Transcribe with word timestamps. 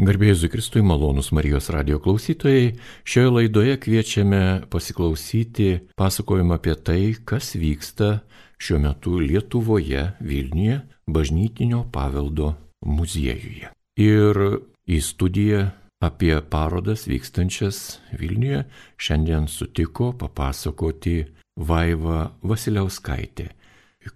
Garbėjus 0.00 0.46
Kristui 0.48 0.80
malonus 0.80 1.26
Marijos 1.36 1.66
radio 1.74 1.98
klausytojai, 2.00 2.70
šioje 3.04 3.30
laidoje 3.34 3.74
kviečiame 3.84 4.62
pasiklausyti 4.72 5.66
pasakojimą 6.00 6.56
apie 6.56 6.72
tai, 6.80 7.00
kas 7.20 7.50
vyksta 7.60 8.22
šiuo 8.56 8.78
metu 8.80 9.18
Lietuvoje, 9.20 10.06
Vilniuje, 10.24 10.78
bažnytinio 11.04 11.82
paveldo 11.92 12.54
muziejuje. 12.80 13.68
Ir 14.00 14.40
į 14.88 15.00
studiją 15.04 15.66
apie 16.00 16.32
parodas 16.48 17.04
vykstančias 17.04 17.98
Vilniuje 18.16 18.62
šiandien 18.96 19.50
sutiko 19.52 20.14
papasakoti 20.16 21.26
Vaiva 21.60 22.30
Vasiliauskaitė, 22.40 23.50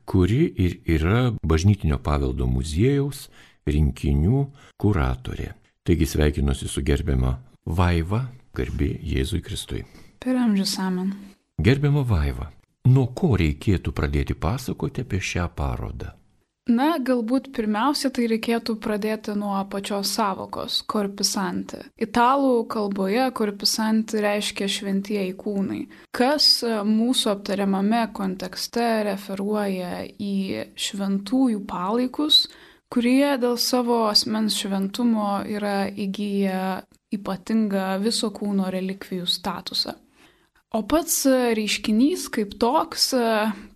kuri 0.08 0.48
ir 0.48 0.78
yra 0.96 1.26
bažnytinio 1.44 2.00
paveldo 2.00 2.48
muziejaus 2.48 3.26
rinkinių 3.68 4.46
kuratorė. 4.80 5.50
Taigi 5.84 6.06
sveikinuosi 6.06 6.64
su 6.68 6.80
gerbiama 6.80 7.34
Vaiva, 7.76 8.22
garbė 8.56 8.86
Jėzui 9.04 9.42
Kristui. 9.44 9.82
Per 10.16 10.38
amžius 10.40 10.78
amen. 10.80 11.10
Gerbiama 11.60 12.00
Vaiva, 12.08 12.46
nuo 12.88 13.10
ko 13.12 13.34
reikėtų 13.36 13.92
pradėti 13.92 14.32
pasakoti 14.32 15.04
apie 15.04 15.20
šią 15.20 15.44
parodą? 15.52 16.14
Na, 16.72 16.94
galbūt 16.96 17.50
pirmiausia, 17.52 18.08
tai 18.08 18.30
reikėtų 18.32 18.78
pradėti 18.80 19.36
nuo 19.36 19.60
pačios 19.68 20.08
savokos- 20.16 20.80
korpisanti. 20.92 21.84
Italų 22.00 22.64
kalboje 22.64 23.30
korpisanti 23.36 24.24
reiškia 24.24 24.64
šventieji 24.64 25.36
kūnai, 25.36 25.86
kas 26.16 26.64
mūsų 26.64 27.34
aptariamame 27.36 28.06
kontekste 28.16 29.04
referuoja 29.04 30.08
į 30.16 30.64
šventųjų 30.72 31.66
palaikus, 31.68 32.46
kurie 32.94 33.34
dėl 33.42 33.56
savo 33.58 34.04
asmens 34.06 34.54
šventumo 34.60 35.40
yra 35.50 35.90
įgyję 35.90 36.86
ypatingą 37.16 37.98
viso 38.02 38.28
kūno 38.34 38.68
relikvijų 38.70 39.26
statusą. 39.30 39.94
O 40.74 40.80
pats 40.90 41.20
reiškinys 41.54 42.24
kaip 42.34 42.56
toks, 42.58 43.12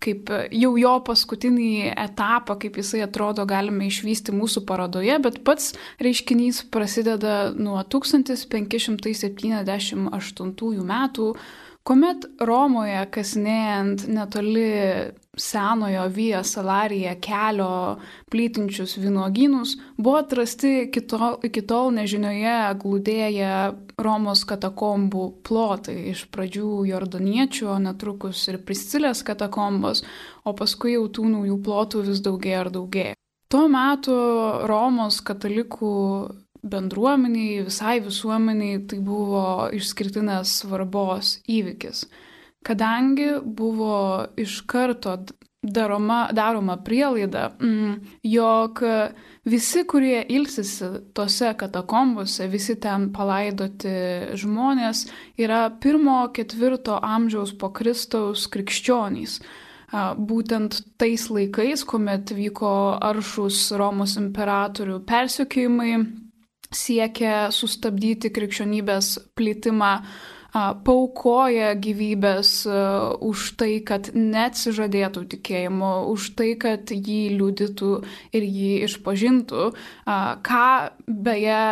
kaip 0.03 0.27
jau 0.51 0.71
jo 0.75 0.99
paskutinį 1.07 1.93
etapą, 1.93 2.57
kaip 2.59 2.75
jisai 2.81 2.99
atrodo, 3.05 3.45
galime 3.47 3.87
išvysti 3.87 4.35
mūsų 4.35 4.65
parodoje, 4.67 5.15
bet 5.23 5.39
pats 5.47 5.71
reiškinys 6.03 6.67
prasideda 6.73 7.55
nuo 7.55 7.79
1578 7.87 10.83
metų, 10.91 11.27
kuomet 11.87 12.27
Romoje 12.43 13.07
kasinėjant 13.15 14.03
netoli 14.11 14.67
senojo 15.39 16.07
Vija 16.13 16.43
Salarija 16.43 17.15
kelio 17.23 17.97
plytinčius 18.31 18.97
vynuogynus 18.97 19.77
buvo 19.97 20.17
atrasti 20.19 20.71
iki 20.87 21.01
tol, 21.07 21.37
iki 21.43 21.63
tol 21.65 21.91
nežinioje 21.95 22.57
glūdėję 22.83 23.53
Romos 23.99 24.45
katakombų 24.47 25.23
plotai. 25.47 25.97
Iš 26.13 26.27
pradžių 26.33 26.85
jordaniečių, 26.89 27.71
netrukus 27.83 28.45
ir 28.51 28.59
Priscilės 28.63 29.23
katakombos, 29.27 30.03
o 30.45 30.53
paskui 30.55 30.95
jau 30.95 31.07
tų 31.07 31.31
naujų 31.33 31.57
plotų 31.65 32.05
vis 32.11 32.23
daugėja 32.23 32.65
ir 32.65 32.71
daugėja. 32.75 33.17
Tuo 33.49 33.65
metu 33.71 34.15
Romos 34.69 35.23
katalikų 35.25 35.93
bendruomeniai, 36.69 37.63
visai 37.65 37.99
visuomeniai 38.03 38.81
tai 38.87 38.99
buvo 39.03 39.69
išskirtinės 39.75 40.59
svarbos 40.61 41.39
įvykis 41.49 42.05
kadangi 42.65 43.29
buvo 43.43 44.25
iš 44.37 44.61
karto 44.67 45.17
daroma, 45.61 46.29
daroma 46.31 46.77
prielaida, 46.83 47.49
mm, 47.61 47.95
jog 48.23 48.79
visi, 49.45 49.83
kurie 49.87 50.25
ilsisi 50.29 50.85
tose 51.13 51.53
katakombose, 51.57 52.47
visi 52.47 52.75
ten 52.79 53.09
palaidoti 53.13 53.95
žmonės, 54.39 55.07
yra 55.37 55.69
pirmo 55.81 56.21
ketvirto 56.33 56.99
amžiaus 57.03 57.57
po 57.57 57.73
Kristaus 57.75 58.47
krikščionys. 58.47 59.39
Būtent 59.89 60.83
tais 61.01 61.23
laikais, 61.33 61.83
kuomet 61.83 62.29
vyko 62.37 62.99
aršus 63.01 63.71
Romos 63.73 64.19
imperatorių 64.21 64.99
persiekimai, 65.09 65.95
siekė 66.69 67.49
sustabdyti 67.49 68.29
krikščionybės 68.29 69.15
plitimą 69.33 69.95
paukoja 70.53 71.73
gyvybės 71.77 72.51
už 73.25 73.45
tai, 73.59 73.71
kad 73.85 74.11
neatsižadėtų 74.15 75.25
tikėjimo, 75.35 75.93
už 76.13 76.31
tai, 76.39 76.53
kad 76.59 76.89
jį 76.89 77.21
liudytų 77.37 77.93
ir 78.33 78.49
jį 78.49 78.73
išpažintų, 78.89 79.69
ką 80.45 80.67
beje 81.07 81.63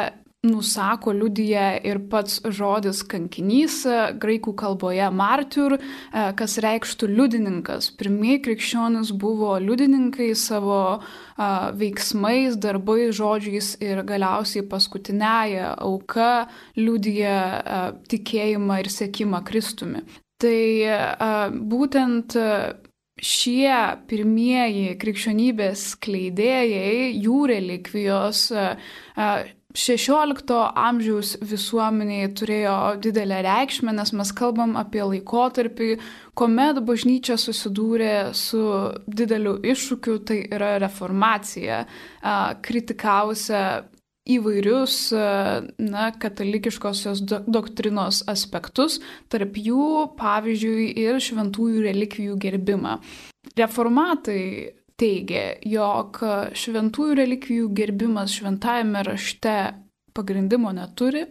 nusako, 0.47 1.13
liudyja 1.15 1.67
ir 1.85 1.99
pats 2.11 2.39
žodis 2.43 3.03
kankinys, 3.07 3.81
graikų 4.21 4.53
kalboje 4.57 5.09
martyr, 5.13 5.77
kas 6.11 6.57
reikštų 6.63 7.09
liudininkas. 7.11 7.91
Pirmieji 7.99 8.41
krikščionis 8.47 9.11
buvo 9.11 9.53
liudininkai 9.61 10.31
savo 10.37 10.81
veiksmais, 11.77 12.57
darbais, 12.57 13.13
žodžiais 13.17 13.75
ir 13.83 14.03
galiausiai 14.07 14.65
paskutinėje 14.67 15.69
auka 15.75 16.47
liudyja 16.79 17.37
tikėjimą 18.09 18.81
ir 18.83 18.91
sėkimą 18.93 19.43
Kristumi. 19.47 20.03
Tai 20.37 20.57
būtent 21.57 22.35
šie 23.17 23.77
pirmieji 24.05 24.91
krikščionybės 25.01 25.87
kleidėjai, 26.05 27.07
jų 27.17 27.39
relikvijos 27.49 28.43
XVI 29.77 30.57
amžiaus 30.73 31.35
visuomeniai 31.45 32.31
turėjo 32.33 32.77
didelę 33.03 33.43
reikšmę, 33.45 33.93
nes 33.93 34.13
mes 34.17 34.31
kalbam 34.33 34.73
apie 34.79 35.03
laikotarpį, 35.05 35.89
kuomet 36.38 36.81
bažnyčia 36.88 37.38
susidūrė 37.38 38.33
su 38.38 38.63
dideliu 39.05 39.57
iššūkiu, 39.61 40.17
tai 40.25 40.39
yra 40.49 40.77
reformacija, 40.81 41.83
kritikavusią 42.65 43.61
įvairius 44.27 44.97
na, 45.13 46.09
katalikiškosios 46.19 47.21
doktrinos 47.47 48.23
aspektus, 48.27 48.97
tarp 49.31 49.55
jų, 49.61 50.09
pavyzdžiui, 50.19 50.89
ir 51.05 51.21
šventųjų 51.23 51.85
relikvijų 51.85 52.35
gerbimą. 52.44 52.97
Reformatai 53.57 54.41
teigia, 54.97 55.57
jog 55.65 56.21
šventųjų 56.57 57.17
relikvijų 57.21 57.73
gerbimas 57.77 58.33
šventajame 58.37 59.03
rašte 59.07 59.57
pagrindimo 60.17 60.71
neturi 60.73 61.27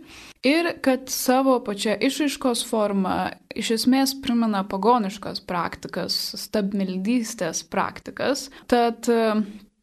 ir 0.47 0.69
kad 0.85 1.11
savo 1.11 1.57
pačią 1.67 1.97
išaiškos 2.07 2.63
formą 2.69 3.17
iš 3.59 3.73
esmės 3.81 4.15
primena 4.23 4.63
pagoniškas 4.71 5.43
praktikas, 5.49 6.15
stabmeldystės 6.39 7.65
praktikas. 7.73 8.47
Tad 8.71 9.11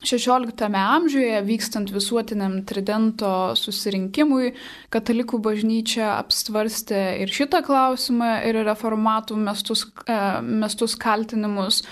XVI 0.03 0.69
amžiuje 0.75 1.41
vykstant 1.47 1.91
visuotiniam 1.93 2.59
Tridento 2.67 3.53
susirinkimui, 3.55 4.53
katalikų 4.93 5.39
bažnyčia 5.43 6.17
apsvarstė 6.19 7.03
ir 7.23 7.31
šitą 7.31 7.63
klausimą, 7.65 8.33
ir 8.47 8.59
reformatų 8.67 9.39
mestus, 9.39 9.87
e, 10.07 10.19
mestus 10.43 10.97
kaltinimus. 10.99 11.83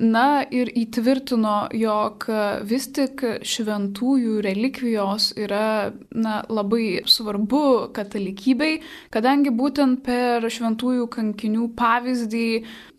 Na 0.00 0.42
ir 0.50 0.70
įtvirtino, 0.72 1.68
jog 1.76 2.24
vis 2.66 2.86
tik 2.96 3.22
šventųjų 3.44 4.40
relikvijos 4.42 5.34
yra 5.38 5.92
na, 6.16 6.40
labai 6.48 7.02
svarbu 7.04 7.92
katalikybei, 7.94 8.80
kadangi 9.12 9.52
būtent 9.52 10.00
per 10.06 10.48
šventųjų 10.48 11.06
kankinių 11.12 11.68
pavyzdį 11.76 12.48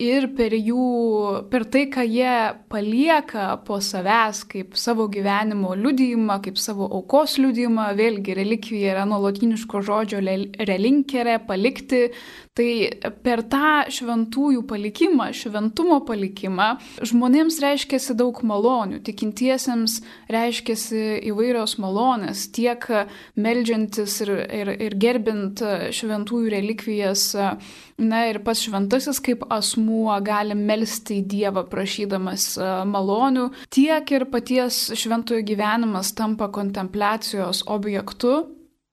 ir 0.05 0.29
per 0.37 0.53
jų, 0.53 0.85
per 1.51 1.65
tai, 1.65 1.87
ką 1.91 2.05
jie 2.05 2.37
palieka 2.71 3.57
po 3.65 3.81
savęs 3.81 4.30
kaip 4.51 4.77
savo 4.79 5.07
gyvenimo 5.11 5.73
liudijimą, 5.75 6.39
kaip 6.45 6.59
savo 6.61 6.87
aukos 6.97 7.37
liudijimą, 7.41 7.89
vėlgi 7.99 8.35
relikvija 8.37 8.95
yra 8.95 9.05
nuo 9.09 9.19
latiniško 9.25 9.81
žodžio 9.87 10.21
relinkerė, 10.69 11.37
palikti, 11.47 12.07
Tai 12.51 12.71
per 13.23 13.45
tą 13.47 13.85
šventųjų 13.95 14.65
palikimą, 14.67 15.29
šventumo 15.31 16.01
palikimą, 16.03 16.65
žmonėms 16.99 17.61
reiškiasi 17.63 18.17
daug 18.19 18.41
malonių, 18.43 18.99
tikintiesiems 19.07 20.01
reiškiasi 20.35 21.21
įvairios 21.31 21.77
malonės, 21.79 22.49
tiek 22.51 22.89
melžiantis 23.39 24.17
ir, 24.27 24.33
ir, 24.51 24.73
ir 24.83 24.97
gerbint 24.99 25.63
šventųjų 25.95 26.51
relikvijas, 26.57 27.29
na 28.03 28.25
ir 28.27 28.43
pats 28.43 28.67
šventasis 28.67 29.23
kaip 29.23 29.47
asmuo 29.47 30.11
gali 30.19 30.57
melstį 30.59 31.21
į 31.21 31.27
Dievą 31.31 31.63
prašydamas 31.71 32.57
malonių, 32.91 33.47
tiek 33.71 34.11
ir 34.11 34.27
paties 34.27 34.89
šventojo 34.99 35.47
gyvenimas 35.47 36.11
tampa 36.19 36.51
kontempliacijos 36.51 37.63
objektu 37.71 38.41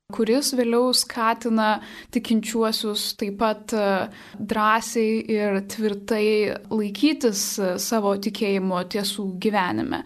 kuris 0.09 0.55
vėliau 0.57 0.89
skatina 0.97 1.85
tikinčiuosius 2.17 3.03
taip 3.21 3.35
pat 3.43 3.75
e, 3.77 4.09
drąsiai 4.41 5.19
ir 5.35 5.59
tvirtai 5.69 6.57
laikytis 6.73 7.43
e, 7.61 7.77
savo 7.77 8.17
tikėjimo 8.17 8.89
tiesų 8.95 9.37
gyvenime. 9.45 10.01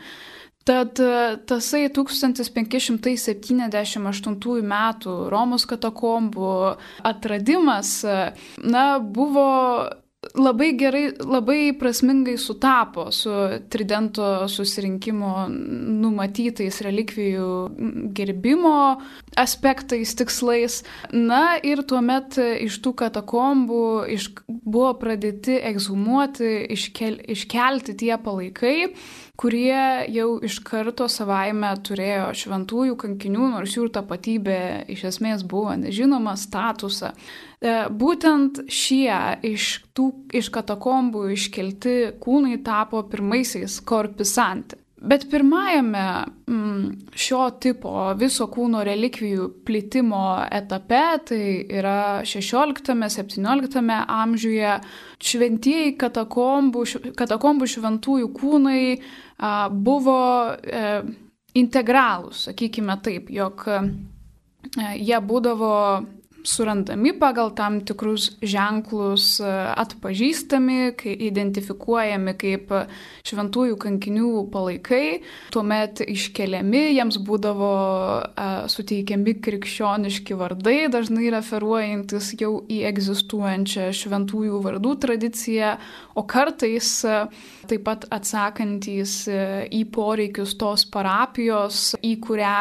Tad 0.66 0.99
e, 0.99 1.38
tasai 1.46 1.87
1578 1.94 4.66
metų 4.75 5.14
Romos 5.31 5.70
katakombų 5.70 6.50
atradimas, 7.12 8.02
na, 8.58 8.99
buvo 8.99 9.46
labai 10.34 10.73
gerai, 10.79 11.12
labai 11.19 11.73
prasmingai 11.79 12.37
sutapo 12.38 13.11
su 13.11 13.31
Tridento 13.69 14.49
susirinkimo 14.49 15.46
numatytais 15.49 16.81
relikvijų 16.84 17.49
gerbimo 18.17 18.75
aspektais, 19.38 20.14
tikslais. 20.19 20.81
Na 21.12 21.58
ir 21.62 21.84
tuomet 21.88 22.38
iš 22.40 22.79
tų 22.84 22.94
katakombų 23.02 23.82
iš, 24.17 24.31
buvo 24.49 24.93
pradėti 25.00 25.58
egzumuoti, 25.73 26.52
iškel, 26.76 27.20
iškelti 27.37 27.96
tie 28.00 28.14
palaikai, 28.20 28.93
kurie 29.37 30.05
jau 30.12 30.29
iš 30.44 30.58
karto 30.67 31.08
savaime 31.11 31.70
turėjo 31.87 32.29
šventųjų 32.37 32.99
kankinių, 33.00 33.49
nors 33.55 33.76
jų 33.79 33.88
tapatybė 33.94 34.58
iš 34.93 35.06
esmės 35.12 35.46
buvo 35.49 35.75
nežinoma, 35.81 36.37
statusą. 36.38 37.12
E, 37.12 37.75
būtent 37.88 38.64
šie 38.69 39.17
iš, 39.49 39.73
tų, 39.96 40.11
iš 40.37 40.52
katakombų 40.52 41.31
iškelti 41.37 41.96
kūnai 42.23 42.61
tapo 42.67 43.02
pirmaisiais 43.08 43.81
korpisanti. 43.88 44.81
Bet 45.02 45.25
pirmajame 45.31 46.25
mm, 46.46 46.90
šio 47.19 47.49
tipo 47.60 47.90
viso 48.14 48.46
kūno 48.46 48.84
relikvijų 48.87 49.49
plitimo 49.66 50.22
etape, 50.46 51.00
tai 51.26 51.40
yra 51.75 52.22
16-17 52.22 53.82
amžiuje, 54.06 54.76
šventieji 55.19 55.96
katakombų, 55.99 56.84
katakombų 57.19 57.70
šventųjų 57.75 58.31
kūnai 58.38 58.84
buvo 59.75 60.19
e, 60.54 60.87
integralūs, 61.58 62.46
sakykime 62.52 62.99
taip, 63.02 63.34
jog 63.34 63.66
e, 63.66 63.82
jie 65.02 65.19
būdavo 65.19 65.75
surandami 66.44 67.12
pagal 67.18 67.52
tam 67.54 67.80
tikrus 67.86 68.30
ženklus, 68.42 69.40
e, 69.40 69.50
atpažįstami, 69.82 70.92
kai 70.98 71.14
identifikuojami 71.28 72.34
kaip 72.38 72.72
šventųjų 73.28 73.78
kankinių 73.82 74.30
palaikai, 74.52 75.22
tuomet 75.54 76.02
iškeliami, 76.04 76.82
jiems 76.96 77.20
būdavo 77.22 77.72
e, 78.22 78.48
suteikiami 78.72 79.36
krikščioniški 79.44 80.38
vardai, 80.38 80.76
dažnai 80.92 81.30
referuojantis 81.34 82.32
jau 82.40 82.54
į 82.66 82.82
egzistuojančią 82.90 83.90
šventųjų 83.96 84.62
vardų 84.66 84.96
tradiciją, 85.06 85.76
o 86.18 86.26
kartais 86.28 86.94
e, 87.06 87.18
taip 87.69 87.85
pat 87.87 88.06
atsakantys 88.12 89.26
į 89.29 89.82
poreikius 89.94 90.56
tos 90.61 90.87
parapijos, 90.93 91.93
į 92.03 92.17
kurią 92.25 92.56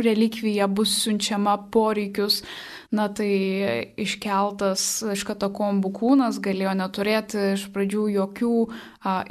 relikvija 0.00 0.68
bus 0.70 0.96
siunčiama 1.04 1.58
poreikius. 1.74 2.42
Na 2.94 3.08
tai 3.10 3.26
iškeltas 3.98 5.02
iš 5.16 5.24
katakombų 5.26 5.90
kūnas 5.96 6.38
galėjo 6.42 6.76
neturėti 6.78 7.40
iš 7.56 7.64
pradžių 7.74 8.04
jokių 8.14 8.52
a, 9.02 9.24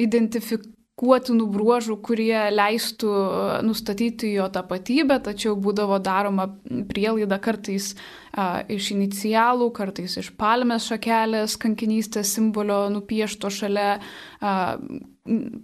identifikuotinų 0.94 1.48
bruožų, 1.52 1.98
kurie 2.02 2.52
leistų 2.52 3.64
nustatyti 3.64 4.36
jo 4.36 4.48
tapatybę, 4.50 5.20
tačiau 5.24 5.56
būdavo 5.56 6.00
daroma 6.00 6.48
prielaida 6.88 7.40
kartais 7.40 7.96
a, 8.36 8.64
iš 8.68 8.92
inicialų, 8.94 9.72
kartais 9.74 10.18
iš 10.18 10.32
palmės 10.38 10.88
šakelės 10.88 11.58
kankinystės 11.58 12.34
simbolio 12.36 12.90
nupiešto 12.90 13.50
šalia 13.50 14.00
a, 14.40 14.78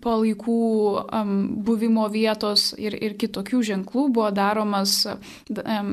palaikų 0.02 0.58
um, 1.12 1.64
buvimo 1.66 2.08
vietos 2.10 2.74
ir, 2.80 2.96
ir 2.96 3.18
kitokių 3.20 3.62
ženklų 3.62 4.10
buvo 4.16 4.32
daromas, 4.32 5.06
um, 5.06 5.90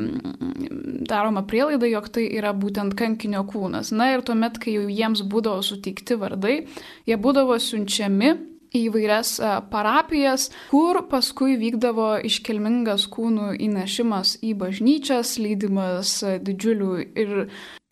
daroma 1.02 1.42
prielaida, 1.42 1.86
jog 1.90 2.08
tai 2.08 2.28
yra 2.30 2.54
būtent 2.54 2.94
kankinio 2.94 3.44
kūnas. 3.44 3.92
Na 3.92 4.12
ir 4.14 4.22
tuomet, 4.22 4.58
kai 4.62 4.78
jau 4.78 4.86
jiems 4.88 5.24
būdavo 5.26 5.62
suteikti 5.66 6.14
vardai, 6.14 6.60
jie 7.06 7.16
būdavo 7.18 7.58
siunčiami 7.58 8.55
į 8.76 8.90
vairias 8.94 9.36
parapijas, 9.72 10.50
kur 10.70 11.00
paskui 11.10 11.56
vykdavo 11.60 12.16
iškilmingas 12.28 13.08
kūnų 13.12 13.54
įnešimas 13.68 14.36
į 14.46 14.54
bažnyčias, 14.60 15.36
lydimas 15.42 16.18
didžiulių 16.46 16.92
ir 17.16 17.34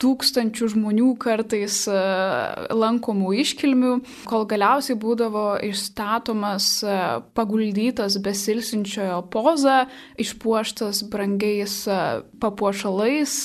tūkstančių 0.03 0.69
žmonių 0.73 1.09
kartais 1.23 1.85
e, 1.87 1.99
lankomų 2.75 3.31
iškilmių, 3.45 3.93
kol 4.27 4.47
galiausiai 4.51 4.97
būdavo 5.01 5.45
išstatomas 5.69 6.67
e, 6.83 6.97
paguldytas 7.39 8.19
besilsinčiojo 8.25 9.21
poza, 9.31 9.85
išpuoštas 10.21 11.05
brangiais 11.13 11.77
e, 11.87 12.01
papuošalais, 12.43 13.37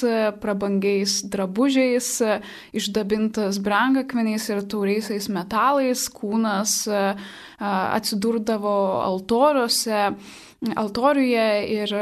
prabangiais 0.42 1.20
drabužiais, 1.30 2.10
išdabintas 2.76 3.62
brangakmeniais 3.64 4.50
ir 4.50 4.66
tauriaisiais 4.74 5.30
metalais, 5.32 6.08
kūnas 6.12 6.82
atsidurdavo 7.60 8.76
altoriuose 9.04 10.04
altoriuje 10.60 11.48
ir 11.72 11.94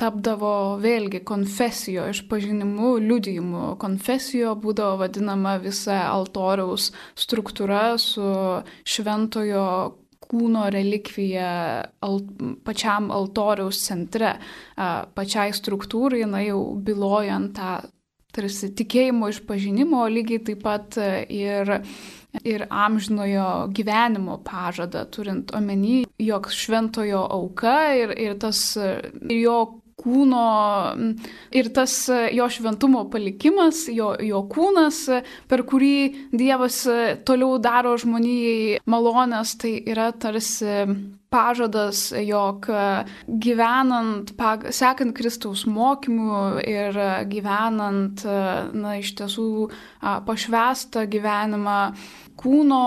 tapdavo 0.00 0.52
vėlgi 0.80 1.20
konfesijo 1.28 2.06
išpažinimu, 2.12 2.94
liudijimu. 3.04 3.64
Konfesijo 3.80 4.54
būdavo 4.60 5.02
vadinama 5.02 5.58
visa 5.60 6.06
altoriaus 6.08 6.90
struktūra 7.18 7.98
su 8.00 8.28
šventojo 8.88 9.66
kūno 10.28 10.66
relikvija 10.72 11.50
al, 12.04 12.18
pačiam 12.64 13.12
altoriaus 13.14 13.80
centre, 13.84 14.34
pačiai 14.76 15.54
struktūrai, 15.56 16.24
na 16.28 16.42
jau 16.44 16.62
bilojant 16.84 17.54
tą 17.56 17.78
tarsi 18.38 18.68
tikėjimo 18.76 19.30
išpažinimo, 19.32 20.04
lygiai 20.12 20.42
taip 20.44 20.60
pat 20.62 20.98
ir 21.32 21.78
ir 22.44 22.66
amžinojo 22.70 23.68
gyvenimo 23.74 24.38
pažadą, 24.44 25.04
turint 25.10 25.52
omeny, 25.56 26.04
jog 26.20 26.50
šventojo 26.52 27.24
auka 27.38 27.78
ir, 27.96 28.14
ir 28.18 28.38
tas 28.40 28.60
ir 28.76 29.38
jo 29.40 29.58
kūno 29.98 30.42
ir 31.58 31.70
tas 31.74 31.94
jo 32.34 32.46
šventumo 32.54 33.04
palikimas, 33.10 33.86
jo, 33.90 34.12
jo 34.22 34.44
kūnas, 34.50 35.00
per 35.50 35.64
kurį 35.66 36.30
Dievas 36.30 36.84
toliau 37.26 37.58
daro 37.62 37.96
žmonijai 37.98 38.78
malonės, 38.86 39.56
tai 39.58 39.74
yra 39.90 40.12
tarsi 40.14 40.84
pažadas, 41.32 42.08
jog 42.24 42.66
gyvenant, 43.28 44.32
sekant 44.74 45.14
Kristaus 45.16 45.66
mokymu 45.68 46.58
ir 46.64 46.98
gyvenant, 47.30 48.24
na, 48.72 48.96
iš 49.00 49.14
tiesų 49.18 49.48
pašvestą 50.26 51.04
gyvenimą, 51.10 51.80
kūno 52.38 52.84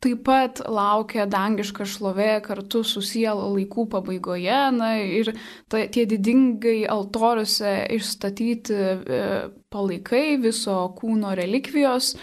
taip 0.00 0.22
pat 0.24 0.62
laukia 0.64 1.26
dangiška 1.28 1.84
šlovė 1.88 2.40
kartu 2.44 2.82
su 2.88 3.02
siela 3.04 3.50
laikų 3.52 3.86
pabaigoje. 3.92 4.60
Na 4.76 4.94
ir 5.00 5.32
ta, 5.68 5.84
tie 5.92 6.06
didingai 6.08 6.86
altoriuose 6.88 7.74
išstatyti 7.98 8.78
e, 8.80 9.22
palaikai 9.72 10.40
viso 10.40 10.78
kūno 10.96 11.34
relikvijos, 11.36 12.14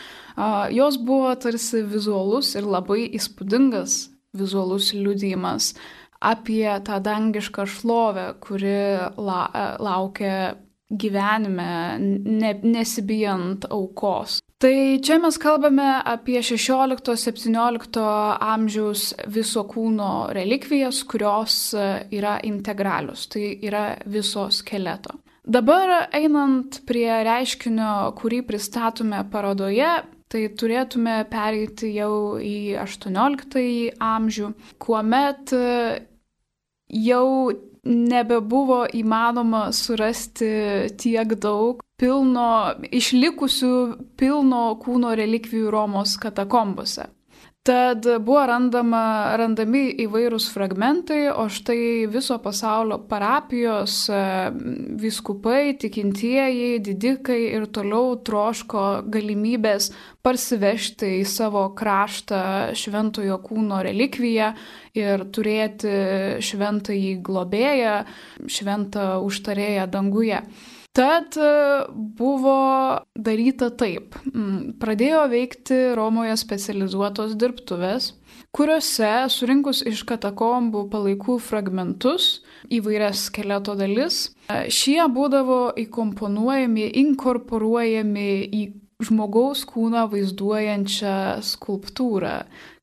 jos 0.74 1.00
buvo 1.02 1.32
tarsi 1.42 1.82
vizualus 1.86 2.54
ir 2.58 2.68
labai 2.70 3.08
įspūdingas 3.18 4.04
vizualus 4.34 4.94
liudijimas 4.94 5.74
apie 6.20 6.70
tą 6.84 7.00
dangišką 7.04 7.66
šlovę, 7.70 8.34
kuri 8.42 8.80
la, 9.18 9.42
e, 9.54 9.68
laukia 9.84 10.56
gyvenime, 10.90 12.00
ne, 12.00 12.54
nesibijant 12.64 13.68
aukos. 13.70 14.40
Tai 14.58 14.98
čia 15.04 15.20
mes 15.22 15.38
kalbame 15.38 15.86
apie 16.06 16.40
16-17 16.42 18.02
amžiaus 18.42 19.12
viso 19.30 19.66
kūno 19.70 20.32
relikvijas, 20.34 21.04
kurios 21.06 21.76
yra 21.76 22.40
integralius, 22.48 23.28
tai 23.30 23.52
yra 23.62 23.92
viso 24.10 24.48
skeleto. 24.50 25.20
Dabar 25.48 26.10
einant 26.16 26.82
prie 26.88 27.22
reiškinio, 27.24 28.16
kurį 28.18 28.42
pristatome 28.50 29.22
parodoje, 29.32 29.92
tai 30.32 30.44
turėtume 30.60 31.22
pereiti 31.32 31.94
jau 31.96 32.38
į 32.42 32.78
18 32.84 33.96
amžių, 34.04 34.52
kuomet 34.84 35.54
e, 35.56 35.66
jau 37.08 37.28
nebebuvo 37.88 38.82
įmanoma 39.00 39.68
surasti 39.72 40.50
tiek 41.00 41.36
daug 41.40 41.84
pilno, 42.00 42.76
išlikusių 42.92 43.76
pilno 44.20 44.64
kūno 44.82 45.14
relikvijų 45.18 45.72
Romos 45.74 46.18
katakombose. 46.22 47.08
Tad 47.68 48.06
buvo 48.24 48.46
randama, 48.48 49.36
randami 49.36 49.90
įvairūs 50.06 50.46
fragmentai, 50.54 51.26
o 51.36 51.50
štai 51.52 52.06
viso 52.08 52.38
pasaulio 52.40 52.96
parapijos 53.10 53.96
e, 54.08 54.20
viskupai, 55.02 55.74
tikintieji, 55.82 56.78
didikai 56.86 57.42
ir 57.58 57.66
toliau 57.76 58.16
troško 58.24 58.86
galimybės 59.12 59.90
parsivežti 60.24 61.18
į 61.18 61.28
savo 61.28 61.66
kraštą 61.76 62.72
šventojo 62.72 63.42
kūno 63.44 63.82
relikviją 63.84 64.54
ir 64.96 65.28
turėti 65.36 65.92
šventąjį 66.48 67.14
globėją, 67.20 68.00
šventą 68.48 69.12
užtarėją 69.28 69.92
danguje. 69.92 70.40
Tad 70.98 71.38
e, 71.38 71.86
buvo 71.94 72.58
daryta 73.14 73.68
taip. 73.78 74.16
Mm, 74.32 74.80
pradėjo 74.82 75.28
veikti 75.30 75.76
Romoje 75.98 76.34
specializuotos 76.42 77.36
dirbtuvės, 77.38 78.16
kuriuose 78.58 79.12
surinkus 79.30 79.84
iš 79.86 80.02
katakombų 80.10 80.88
palaikų 80.90 81.38
fragmentus, 81.46 82.40
įvairias 82.74 83.28
skeleto 83.30 83.78
dalis, 83.78 84.32
e, 84.50 84.72
šie 84.74 85.04
būdavo 85.14 85.78
įkomponuojami, 85.86 86.90
inkorporuojami 87.04 88.28
į 88.50 88.66
žmogaus 89.06 89.68
kūną 89.70 90.08
vaizduojančią 90.10 91.16
skulptūrą. 91.46 92.36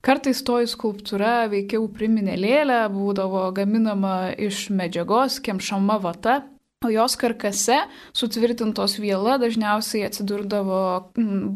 Kartais 0.06 0.46
toji 0.46 0.70
skulptūra 0.70 1.48
veikiau 1.50 1.90
priminė 1.90 2.38
lėlę, 2.38 2.84
būdavo 2.94 3.48
gaminama 3.58 4.36
iš 4.38 4.68
medžiagos, 4.70 5.42
kemšama 5.42 5.98
vata 5.98 6.44
O 6.84 6.90
jos 6.92 7.16
karkase 7.16 7.78
sutvirtintos 8.12 8.98
viela 9.00 9.38
dažniausiai 9.40 10.04
atsidurdavo 10.08 10.80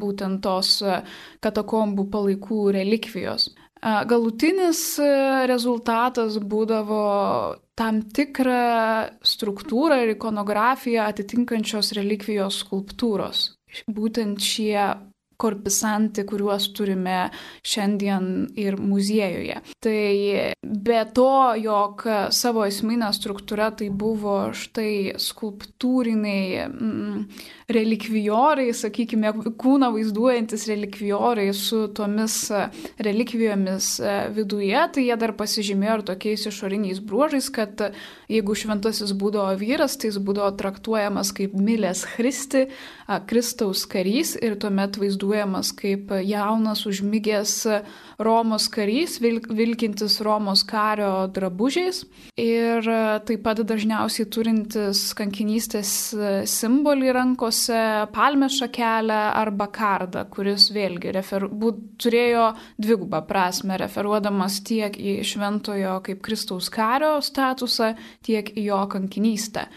būtent 0.00 0.40
tos 0.44 0.78
e, 0.80 1.02
katakombų 1.44 2.06
palaikų 2.14 2.61
relikvijos. 2.78 3.50
E, 3.50 3.92
galutinis 4.08 4.80
e, 5.02 5.11
rezultatas 5.50 6.38
būdavo 6.40 7.02
tam 7.78 8.00
tikrą 8.16 9.12
struktūrą 9.35 10.00
ir 10.06 10.16
ikonografiją 10.16 11.04
atitinkančios 11.12 11.92
relikvijos 11.99 12.62
skulptūros. 12.64 13.44
Būtent 13.92 14.40
šie 14.42 14.80
korpisanti, 15.38 16.25
kuriuos 16.28 16.68
turime 16.76 17.28
šiandien 17.66 18.49
ir 18.59 18.78
muziejuje. 18.80 19.61
Tai 19.85 20.00
be 20.62 21.02
to, 21.14 21.30
jog 21.62 22.04
savo 22.35 22.66
esminė 22.68 23.12
struktūra 23.16 23.71
tai 23.78 23.90
buvo 23.95 24.50
štai 24.57 25.18
skulptūriniai 25.23 26.66
mm, 26.66 27.23
relikvijorai, 27.68 28.70
sakykime, 28.72 29.32
kūną 29.60 29.90
vaizduojantis 29.92 30.64
relikvijorai 30.70 31.50
su 31.52 31.82
tomis 31.92 32.46
relikvijomis 33.04 33.90
viduje, 34.32 34.78
tai 34.94 35.04
jie 35.04 35.16
dar 35.20 35.34
pasižymėjo 35.37 35.98
ir 35.98 36.04
tokiais 36.08 36.46
išoriniais 36.48 37.02
bruožais, 37.04 37.50
kad 37.52 37.90
jeigu 38.32 38.56
šventasis 38.56 39.12
būdavo 39.12 39.52
vyras, 39.60 39.98
tai 40.00 40.08
jis 40.08 40.20
būdavo 40.25 40.54
traktuojamas 40.56 41.34
kaip 41.37 41.52
Milės 41.60 42.06
Kristi, 42.08 42.70
Kristaus 43.28 43.84
karys 43.88 44.34
ir 44.40 44.56
tuomet 44.60 44.96
vaizduojamas 45.00 45.75
kaip 45.76 46.12
jaunas 46.25 46.87
užmygęs 46.88 47.54
Romos 48.20 48.70
karys, 48.72 49.18
vilkintis 49.20 50.18
Romos 50.25 50.64
kario 50.68 51.28
drabužiais. 51.32 52.02
Ir 52.40 52.88
taip 53.28 53.44
pat 53.44 53.60
dažniausiai 53.60 54.28
turintis 54.32 55.04
kankinystės 55.18 55.92
simbolį 56.48 57.12
rankose, 57.59 58.12
palmės 58.12 58.59
šakelę 58.59 59.35
arba 59.35 59.69
kardą, 59.69 60.29
kuris 60.31 60.71
vėlgi 60.71 61.12
refer... 61.12 61.49
būt, 61.49 61.99
turėjo 61.99 62.55
dvigubą 62.79 63.27
prasme, 63.27 63.77
referuodamas 63.79 64.62
tiek 64.62 64.95
į 64.97 65.25
šventojo 65.25 66.03
kaip 66.03 66.23
Kristaus 66.23 66.71
kario 66.71 67.21
statusą, 67.21 67.97
tiek 68.23 68.49
į 68.57 68.69
jo 68.69 68.87
kankinystę. 68.88 69.69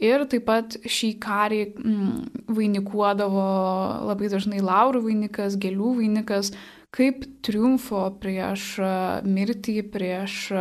Ir 0.00 0.24
taip 0.26 0.46
pat 0.46 0.76
šį 0.80 1.18
karį 1.20 1.74
mm, 1.76 2.44
vainikuodavo 2.48 4.06
labai 4.08 4.30
dažnai 4.32 4.60
laurų 4.60 5.02
vainikas, 5.04 5.58
gėlių 5.60 5.96
vainikas, 5.98 6.54
kaip 6.90 7.22
triumfo 7.44 8.08
prieš 8.18 8.80
mirtį, 9.24 9.82
prieš 9.92 10.52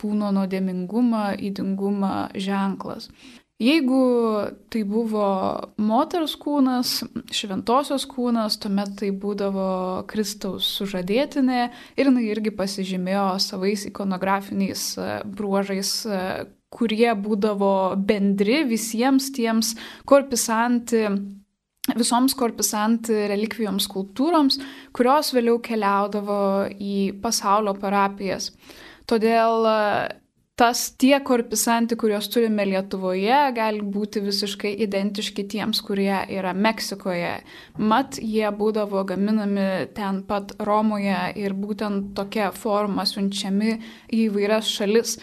kūno 0.00 0.32
nuodėmingumą, 0.34 1.36
įdingumą 1.38 2.32
ženklas. 2.34 3.08
Jeigu 3.60 4.02
tai 4.72 4.80
buvo 4.88 5.24
moters 5.76 6.32
kūnas, 6.40 6.94
šventosios 7.28 8.06
kūnas, 8.08 8.56
tuomet 8.62 8.94
tai 9.02 9.10
būdavo 9.12 9.66
Kristaus 10.08 10.68
sužadėtinė 10.78 11.58
ir 12.00 12.08
jinai 12.08 12.24
irgi 12.30 12.54
pasižymėjo 12.56 13.26
savais 13.44 13.84
ikonografiniais 13.90 14.86
bruožais, 15.28 15.92
kurie 16.72 17.10
būdavo 17.20 17.74
bendri 18.08 18.62
visiems 18.70 19.28
tiems 19.36 19.74
korpisanti 20.08 21.04
visoms 21.96 22.34
korpisanti 22.38 23.26
relikvijoms 23.30 23.88
skulptūroms, 23.88 24.58
kurios 24.96 25.32
vėliau 25.34 25.58
keliaudavo 25.64 26.40
į 26.76 26.96
pasaulio 27.22 27.74
parapijas. 27.80 28.50
Todėl 29.10 29.66
e, 29.66 29.78
tas 30.60 30.82
tie 31.00 31.16
korpisanti, 31.24 31.96
kuriuos 31.96 32.26
turime 32.28 32.66
Lietuvoje, 32.68 33.38
gali 33.56 33.80
būti 33.80 34.20
visiškai 34.20 34.74
identiški 34.84 35.46
tiems, 35.48 35.80
kurie 35.86 36.12
yra 36.36 36.52
Meksikoje. 36.52 37.38
Mat, 37.80 38.18
jie 38.20 38.44
būdavo 38.58 39.06
gaminami 39.08 39.88
ten 39.96 40.20
pat 40.28 40.52
Romoje 40.60 41.30
ir 41.40 41.56
būtent 41.56 42.12
tokia 42.18 42.50
forma 42.52 43.06
siunčiami 43.08 43.78
į 44.12 44.26
vairias 44.34 44.68
šalis. 44.68 45.16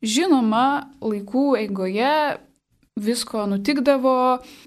Žinoma, 0.00 0.94
laikų 1.04 1.46
eigoje 1.66 2.14
visko 3.02 3.44
nutikdavo, 3.50 4.14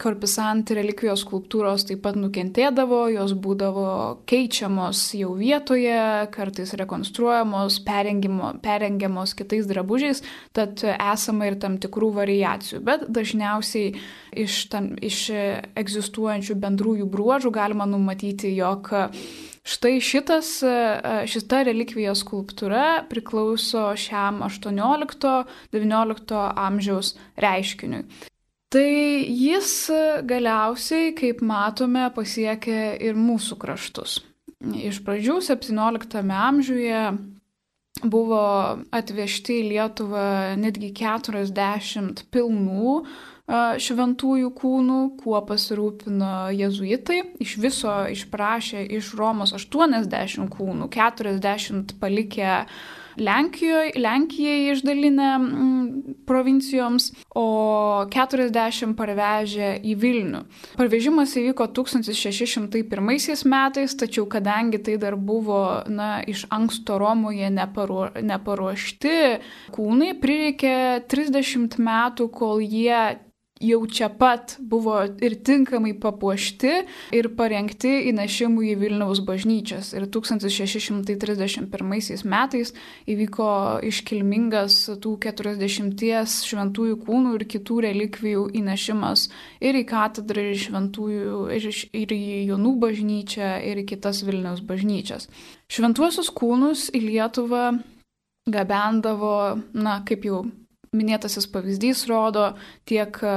korpisanti 0.01 0.75
relikvijos 0.77 1.23
skulptūros 1.25 1.85
taip 1.89 2.01
pat 2.05 2.17
nukentėdavo, 2.19 3.03
jos 3.13 3.33
būdavo 3.37 3.87
keičiamos 4.29 5.03
jau 5.19 5.33
vietoje, 5.39 5.99
kartais 6.33 6.73
rekonstruojamos, 6.79 7.81
perengiamos 7.85 9.35
kitais 9.37 9.69
drabužiais, 9.69 10.23
tad 10.57 10.83
esama 10.91 11.51
ir 11.51 11.59
tam 11.61 11.77
tikrų 11.81 12.11
variacijų, 12.21 12.81
bet 12.87 13.07
dažniausiai 13.11 13.93
iš, 14.43 14.65
tam, 14.71 14.93
iš 15.01 15.23
egzistuojančių 15.79 16.57
bendrųjų 16.61 17.07
bruožų 17.11 17.53
galima 17.55 17.87
numatyti, 17.89 18.53
jog 18.55 18.93
Štai 19.61 19.99
šitas, 20.01 20.63
e, 20.65 20.73
šita 21.29 21.61
relikvijos 21.67 22.23
skulptūra 22.25 23.05
priklauso 23.09 23.91
šiam 23.93 24.41
18-19 24.47 26.41
amžiaus 26.57 27.13
reiškiniui. 27.37 28.03
Tai 28.71 28.87
jis 29.27 29.91
galiausiai, 30.23 31.11
kaip 31.13 31.41
matome, 31.43 32.07
pasiekė 32.15 32.97
ir 33.03 33.19
mūsų 33.19 33.57
kraštus. 33.59 34.21
Iš 34.61 35.01
pradžių 35.05 35.41
17 35.43 36.21
amžiuje 36.21 37.01
buvo 38.01 38.43
atvežti 38.95 39.59
į 39.59 39.67
Lietuvą 39.73 40.55
netgi 40.61 40.93
40 40.95 42.23
pilnų 42.31 43.01
šventųjų 43.81 44.53
kūnų, 44.57 45.01
kuo 45.21 45.41
pasirūpino 45.47 46.51
jezuitai. 46.55 47.21
Iš 47.43 47.57
viso 47.61 47.97
išprašė 48.13 48.85
iš 48.97 49.13
Romos 49.19 49.55
80 49.57 50.49
kūnų, 50.55 50.89
40 50.93 51.95
palikę 52.01 52.57
Lenkijoje, 53.17 53.91
Lenkijai 53.95 54.71
išdalinę 54.71 55.37
mm, 55.37 56.15
provincijoms, 56.25 57.11
o 57.35 58.05
40 58.11 58.95
parvežė 58.97 59.73
į 59.83 59.95
Vilnių. 59.99 60.43
Parvežimas 60.79 61.35
įvyko 61.39 61.67
1601 61.75 63.43
metais, 63.51 63.95
tačiau 63.99 64.27
kadangi 64.31 64.79
tai 64.79 64.95
dar 65.01 65.17
buvo 65.19 65.83
na, 65.91 66.21
iš 66.23 66.45
anksto 66.49 66.97
Romoje 67.01 67.51
neparuo, 67.51 68.07
neparuošti 68.21 69.17
kūnai, 69.75 70.13
prireikė 70.21 71.03
30 71.11 71.77
metų, 71.81 72.29
kol 72.31 72.63
jie 72.63 73.19
jau 73.61 73.85
čia 73.87 74.09
pat 74.09 74.57
buvo 74.59 75.05
ir 75.21 75.35
tinkamai 75.45 75.93
papuošti 76.01 76.71
ir 77.15 77.29
parengti 77.37 78.09
įnešimui 78.09 78.71
į 78.73 78.75
Vilniaus 78.81 79.19
bažnyčias. 79.25 79.93
Ir 79.97 80.03
1631 80.11 82.25
metais 82.31 82.73
įvyko 83.09 83.51
iškilmingas 83.87 84.73
tų 85.03 85.11
40 85.27 86.27
šventųjų 86.49 86.95
kūnų 87.05 87.29
ir 87.37 87.43
kitų 87.53 87.75
relikvijų 87.87 88.43
įnešimas 88.61 89.19
ir 89.61 89.73
į 89.77 89.83
katedrą, 89.89 90.39
ir 90.41 90.49
į 90.55 90.57
šventųjų, 90.65 91.37
ir, 91.57 91.63
ir 92.01 92.09
į 92.17 92.19
Jonų 92.51 92.73
bažnyčią, 92.81 93.49
ir 93.67 93.75
į 93.83 93.85
kitas 93.93 94.17
Vilniaus 94.27 94.61
bažnyčias. 94.65 95.23
Šventuosius 95.71 96.29
kūnus 96.35 96.79
į 96.95 96.99
Lietuvą 97.05 97.65
gabendavo, 98.49 99.37
na, 99.77 99.93
kaip 100.07 100.25
jau 100.25 100.39
minėtasis 100.91 101.45
pavyzdys 101.47 102.03
rodo 102.09 102.49
tiek 102.89 103.15
e, 103.23 103.35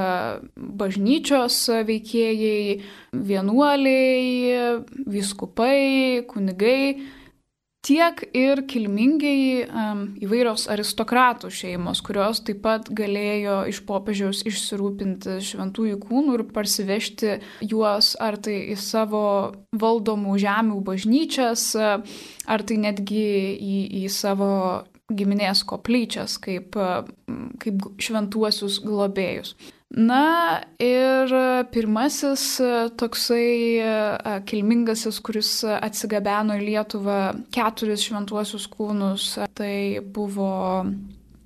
bažnyčios 0.57 1.59
veikėjai, 1.87 2.81
vienuoliai, 3.15 4.81
viskupai, 5.07 6.25
kunigai, 6.27 6.97
tiek 7.85 8.23
ir 8.35 8.65
kilmingiai 8.67 9.69
įvairios 10.25 10.65
aristokratų 10.73 11.51
šeimos, 11.55 12.01
kurios 12.03 12.41
taip 12.43 12.63
pat 12.65 12.89
galėjo 12.91 13.61
iš 13.71 13.85
popiežiaus 13.87 14.41
išsirūpinti 14.51 15.37
šventųjų 15.45 16.01
kūnų 16.03 16.39
ir 16.39 16.45
parsivežti 16.57 17.37
juos 17.63 18.15
ar 18.19 18.41
tai 18.43 18.57
į 18.73 18.79
savo 18.81 19.27
valdomų 19.79 20.41
žemių 20.43 20.81
bažnyčias, 20.91 21.69
ar 21.79 22.67
tai 22.67 22.81
netgi 22.83 23.29
į, 23.55 23.79
į 24.03 24.05
savo 24.11 24.51
giminės 25.13 25.65
koplyčias 25.69 26.39
kaip, 26.43 26.77
kaip 27.61 27.89
šventuosius 28.01 28.81
globėjus. 28.85 29.55
Na 29.95 30.63
ir 30.83 31.31
pirmasis 31.71 32.45
toksai 32.99 34.41
kilmingasis, 34.49 35.21
kuris 35.23 35.51
atsigabeno 35.77 36.57
į 36.59 36.65
Lietuvą 36.71 37.19
keturis 37.55 38.09
šventuosius 38.09 38.67
kūnus, 38.73 39.29
tai 39.55 40.01
buvo 40.03 40.83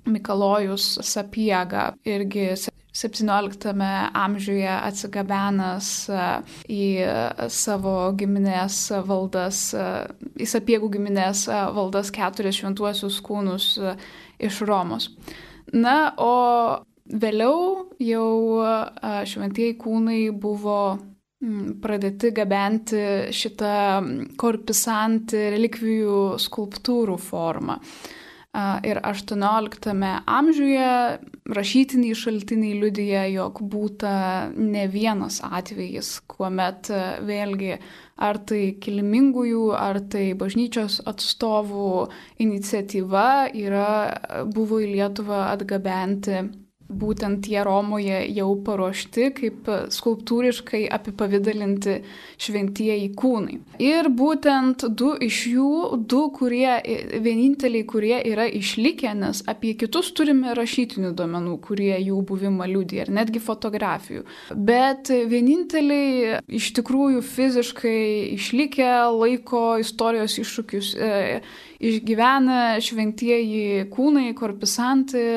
Mikalojus 0.09 0.95
Sapiega, 1.05 1.91
irgi 2.07 2.47
17 2.99 3.73
amžiuje 4.23 4.73
atsigabenęs 4.73 5.91
į 6.69 6.83
savo 7.55 7.95
giminės 8.19 8.81
valdas, 9.07 9.63
į 10.35 10.49
sapiegų 10.53 10.91
giminės 10.97 11.45
valdas 11.47 12.11
keturis 12.15 12.59
šventuosius 12.59 13.21
kūnus 13.23 13.71
iš 14.39 14.61
Romos. 14.67 15.09
Na, 15.71 16.11
o 16.17 16.35
Vėliau 17.09 17.89
jau 18.05 18.61
šventieji 19.25 19.79
kūnai 19.81 20.29
buvo 20.29 20.99
pradėti 21.81 22.29
gabenti 22.35 23.01
šitą 23.33 23.73
korpisanti 24.37 25.41
relikvijų 25.55 26.19
skulptūrų 26.43 27.15
formą. 27.23 27.79
Ir 28.57 28.97
18 29.05 29.91
amžiuje 30.25 30.85
rašytiniai 31.53 32.15
šaltiniai 32.17 32.79
liudyja, 32.81 33.27
jog 33.29 33.59
būta 33.61 34.13
ne 34.57 34.87
vienas 34.89 35.37
atvejis, 35.45 36.15
kuomet 36.25 36.89
vėlgi 37.29 37.75
ar 38.17 38.39
tai 38.49 38.63
kilmingųjų, 38.81 39.67
ar 39.77 40.01
tai 40.09 40.31
bažnyčios 40.33 40.97
atstovų 41.05 42.07
iniciatyva 42.41 43.27
yra, 43.53 43.91
buvo 44.49 44.81
į 44.81 44.95
Lietuvą 44.95 45.45
atgabenti 45.51 46.41
būtent 46.89 47.45
jie 47.49 47.61
Romoje 47.65 48.19
jau 48.33 48.49
paruošti 48.65 49.29
kaip 49.37 49.69
skulptūriškai 49.93 50.87
apipavydalinti 50.95 51.99
šventieji 52.41 53.11
kūnai. 53.17 53.59
Ir 53.83 54.09
būtent 54.09 54.87
du 54.97 55.11
iš 55.21 55.41
jų, 55.51 55.73
du 56.09 56.23
kurie, 56.35 56.79
vieninteliai, 57.21 57.85
kurie 57.89 58.17
yra 58.31 58.47
išlikę, 58.49 59.13
nes 59.21 59.43
apie 59.49 59.75
kitus 59.79 60.11
turime 60.17 60.55
rašytinių 60.57 61.13
duomenų, 61.17 61.55
kurie 61.65 61.93
jų 62.01 62.23
buvimą 62.29 62.69
liūdė 62.73 63.03
ir 63.03 63.13
netgi 63.13 63.41
fotografijų. 63.43 64.25
Bet 64.55 65.13
vieninteliai 65.13 66.39
iš 66.59 66.73
tikrųjų 66.79 67.23
fiziškai 67.25 68.01
išlikę 68.35 68.91
laiko 69.13 69.63
istorijos 69.83 70.39
iššūkius 70.41 70.93
e, 70.97 71.15
išgyvena 71.79 72.61
šventieji 72.83 73.89
kūnai, 73.93 74.31
korpisantai 74.37 75.29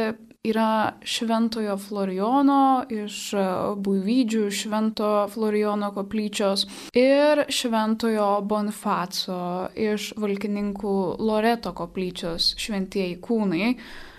yra 0.45 0.93
Šventojo 1.05 1.77
Florijono 1.79 2.85
iš 2.91 3.19
e, 3.35 3.43
Buivydžių 3.79 4.49
Švento 4.51 5.11
Florijono 5.31 5.93
koplyčios 5.95 6.65
ir 6.99 7.45
Šventojo 7.47 8.41
Bonifaco 8.43 9.37
iš 9.79 10.09
Valkininkų 10.19 10.95
Loreto 11.23 11.71
koplyčios 11.79 12.57
šventieji 12.59 13.21
kūnai, 13.23 13.69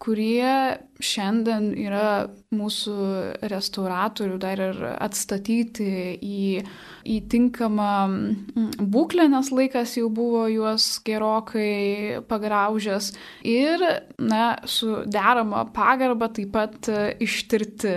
kurie 0.04 0.80
šiandien 1.04 1.70
yra 1.80 2.28
mūsų 2.54 2.96
restauratorių 3.50 4.38
dar 4.42 4.62
ir 4.62 4.80
atstatyti 4.92 5.88
į, 6.20 6.64
į 7.08 7.18
tinkamą 7.32 7.92
mm, 8.08 8.68
būklę, 8.94 9.30
nes 9.32 9.52
laikas 9.56 9.96
jau 9.98 10.10
buvo 10.14 10.46
juos 10.52 10.88
gerokai 11.08 12.20
pagraužęs 12.30 13.12
ir, 13.48 13.84
na, 14.20 14.44
su 14.70 15.04
derama 15.08 15.64
pagarba 15.76 16.30
taip 16.36 16.52
pat 16.54 16.92
ištirti, 17.24 17.94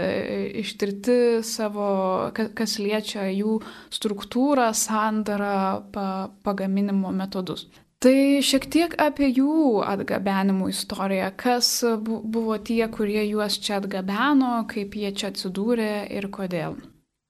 ištirti 0.62 1.18
savo, 1.46 1.88
kas 2.32 2.78
liečia 2.82 3.26
jų 3.34 3.58
struktūrą, 3.94 4.70
sandarą, 4.76 5.58
pa, 5.92 6.06
pagaminimo 6.46 7.12
metodus. 7.14 7.66
Tai 8.04 8.42
šiek 8.44 8.66
tiek 8.68 8.94
apie 9.00 9.30
jų 9.30 9.80
atgabenimų 9.88 10.68
istoriją, 10.68 11.30
kas 11.40 11.70
buvo 12.04 12.58
tie, 12.60 12.82
kurie 12.92 13.22
juos 13.24 13.56
čia 13.56 13.78
atgabeno, 13.80 14.50
kaip 14.68 14.98
jie 15.00 15.14
čia 15.16 15.30
atsidūrė 15.32 15.88
ir 16.18 16.28
kodėl. 16.28 16.76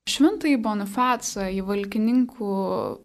Šventai 0.07 0.53
Bonifacą 0.63 1.49
į 1.51 1.65
Valkininkų 1.67 2.49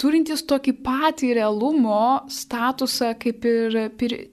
turintys 0.00 0.42
tokį 0.50 0.74
patį 0.86 1.32
realumo 1.38 2.26
statusą 2.30 3.12
kaip 3.22 3.46
ir 3.46 3.78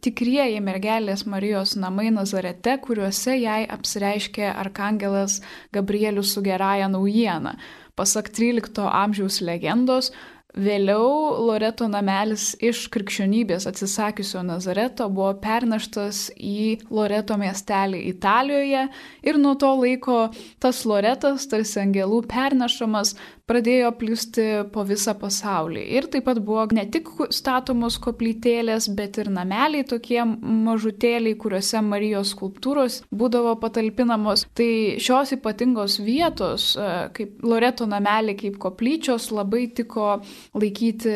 tikrieji 0.05 0.61
mergelės 0.65 1.25
Marijos 1.29 1.75
namai 1.81 2.09
Nazarete, 2.13 2.77
kuriuose 2.81 3.37
jai 3.37 3.61
apsireiškė 3.69 4.49
arkangelas 4.51 5.39
Gabrielius 5.73 6.33
su 6.35 6.45
gerąją 6.45 6.89
naujieną. 6.93 7.55
Pasak 7.97 8.31
13 8.33 8.85
amžiaus 8.87 9.41
legendos, 9.45 10.11
Vėliau 10.51 11.37
Loreto 11.47 11.85
namelis 11.87 12.49
iš 12.59 12.83
krikščionybės 12.91 13.69
atsisakiusio 13.69 14.41
Nazareto 14.43 15.07
buvo 15.07 15.29
perneštas 15.39 16.25
į 16.35 16.81
Loreto 16.91 17.37
miestelį 17.39 18.01
Italijoje 18.09 18.81
ir 19.23 19.39
nuo 19.39 19.53
to 19.55 19.69
laiko 19.79 20.25
tas 20.59 20.83
Loretas, 20.83 21.47
tarsi 21.47 21.79
angelų 21.85 22.25
pernešamas, 22.27 23.15
pradėjo 23.49 23.91
plisti 23.99 24.45
po 24.73 24.83
visą 24.87 25.15
pasaulį. 25.19 25.83
Ir 25.97 26.07
taip 26.11 26.27
pat 26.27 26.39
buvo 26.43 26.65
ne 26.75 26.85
tik 26.91 27.09
statomos 27.33 27.97
koplytėlės, 28.01 28.89
bet 28.97 29.19
ir 29.21 29.31
nameliai 29.33 29.85
tokie 29.87 30.21
mažutėliai, 30.25 31.37
kuriuose 31.39 31.81
Marijos 31.85 32.33
skulptūros 32.35 33.01
būdavo 33.11 33.55
patalpinamos. 33.61 34.45
Tai 34.57 34.69
šios 35.01 35.35
ypatingos 35.37 35.99
vietos, 36.03 36.71
e, 36.75 36.89
kaip 37.15 37.43
Loreto 37.45 37.87
nameliai, 37.89 38.37
kaip 38.39 38.59
koplyčios, 38.61 39.31
labai 39.35 39.67
tiko 39.75 40.21
laikyti 40.57 41.15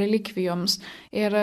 relikvijoms. 0.00 0.78
Ir 1.16 1.34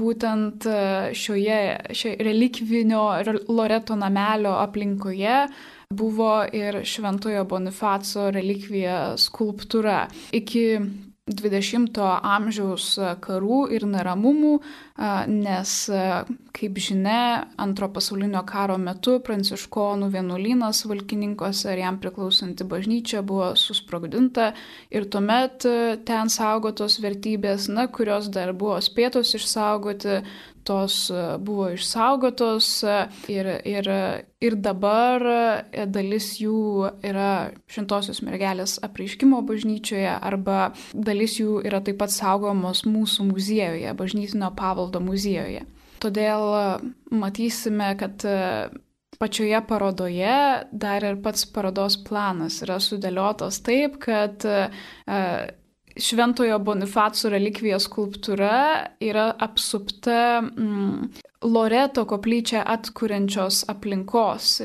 būtent 0.00 0.66
e, 0.68 0.80
šioje, 1.16 1.62
šioje 1.94 2.18
relikvinio 2.24 3.06
Loreto 3.48 3.96
namelio 3.98 4.56
aplinkoje 4.60 5.38
buvo 5.96 6.42
ir 6.52 6.82
Šventojo 6.84 7.46
Bonifaco 7.48 8.28
relikvija 8.34 9.00
skulptūra. 9.20 10.04
Iki 10.36 10.64
20 11.24 11.96
amžiaus 12.20 12.98
karų 13.24 13.62
ir 13.72 13.86
neramumų, 13.88 14.58
nes, 15.30 15.70
kaip 16.58 16.80
žinia, 16.84 17.46
antro 17.56 17.88
pasaulinio 17.94 18.42
karo 18.44 18.76
metu 18.76 19.16
pranciškonų 19.24 20.10
vienuolynas 20.12 20.82
valkininkose 20.90 21.72
ir 21.72 21.80
jam 21.80 21.96
priklausanti 22.02 22.66
bažnyčia 22.68 23.22
buvo 23.24 23.54
susprogdinta 23.56 24.50
ir 24.92 25.08
tuomet 25.08 25.64
ten 26.04 26.28
saugotos 26.28 26.98
vertybės, 27.00 27.70
na, 27.72 27.88
kurios 27.88 28.28
dar 28.28 28.52
buvo 28.52 28.76
spėtos 28.84 29.32
išsaugoti, 29.40 30.20
tos 30.64 31.10
e, 31.10 31.22
buvo 31.38 31.68
išsaugotos 31.74 32.68
e, 32.84 32.96
ir, 33.32 33.48
ir, 33.68 33.88
ir 34.40 34.56
dabar 34.64 35.24
e, 35.28 35.86
dalis 35.86 36.34
jų 36.40 36.90
yra 37.04 37.52
Šventosios 37.70 38.22
mergelės 38.26 38.78
apreiškimo 38.84 39.42
bažnyčioje 39.46 40.16
arba 40.16 40.72
dalis 40.92 41.38
jų 41.40 41.60
yra 41.68 41.82
taip 41.84 42.00
pat 42.02 42.14
saugomos 42.14 42.84
mūsų 42.88 43.28
muziejuje, 43.32 43.92
bažnytinio 43.98 44.50
pavaldo 44.56 45.02
muziejuje. 45.04 45.64
Todėl 46.02 46.42
matysime, 47.16 47.94
kad 47.96 48.24
pačioje 49.16 49.60
parodoje 49.64 50.34
dar 50.72 51.06
ir 51.06 51.20
pats 51.24 51.46
parodos 51.48 51.96
planas 52.04 52.58
yra 52.66 52.76
sudėliotas 52.82 53.62
taip, 53.64 53.96
kad 54.02 54.44
Šventojo 55.94 56.58
Bonifaco 56.58 57.30
relikvija 57.30 57.78
skulptūra 57.78 58.54
yra 59.04 59.28
apsupta 59.46 60.40
mm, 60.42 61.12
Loreto 61.44 62.02
koplyčią 62.08 62.62
atkuriančios 62.72 63.60
aplinkos. 63.68 64.56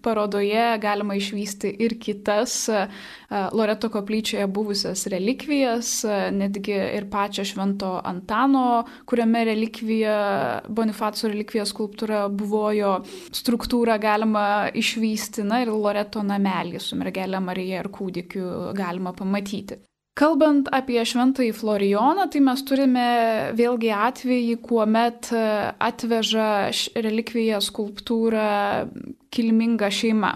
Parodoje 0.00 0.78
galima 0.80 1.16
išvysti 1.18 1.72
ir 1.84 1.96
kitas 2.00 2.54
e, 2.70 2.84
Loreto 3.52 3.90
koplyčioje 3.90 4.46
buvusias 4.46 5.04
relikvijas, 5.10 5.90
e, 6.04 6.20
netgi 6.32 6.78
ir 6.78 7.08
pačią 7.10 7.44
Švento 7.50 7.92
Antano, 8.04 8.84
kuriame 9.10 9.44
relikvija, 9.50 10.16
Bonifaco 10.68 11.28
relikvija 11.28 11.66
skulptūra 11.68 12.22
buvojo 12.30 13.00
struktūrą 13.34 13.98
galima 14.00 14.46
išvysti, 14.72 15.44
na 15.44 15.60
ir 15.66 15.74
Loreto 15.74 16.22
namelį 16.24 16.80
su 16.80 16.96
mergelė 16.96 17.42
Marija 17.42 17.84
ir 17.84 17.92
kūdikiu 17.92 18.72
galima 18.78 19.12
pamatyti. 19.18 19.82
Kalbant 20.20 20.66
apie 20.76 21.00
šventąjį 21.08 21.54
Florijoną, 21.56 22.26
tai 22.28 22.42
mes 22.44 22.60
turime 22.68 23.04
vėlgi 23.56 23.88
atvejį, 23.96 24.58
kuomet 24.60 25.30
e, 25.32 25.44
atveža 25.80 26.50
relikviją 26.92 27.62
skulptūrą 27.64 28.50
kilminga 29.32 29.88
šeima. 29.88 30.34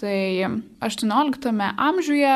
Tai 0.00 0.48
18 0.82 1.52
amžiuje 1.76 2.34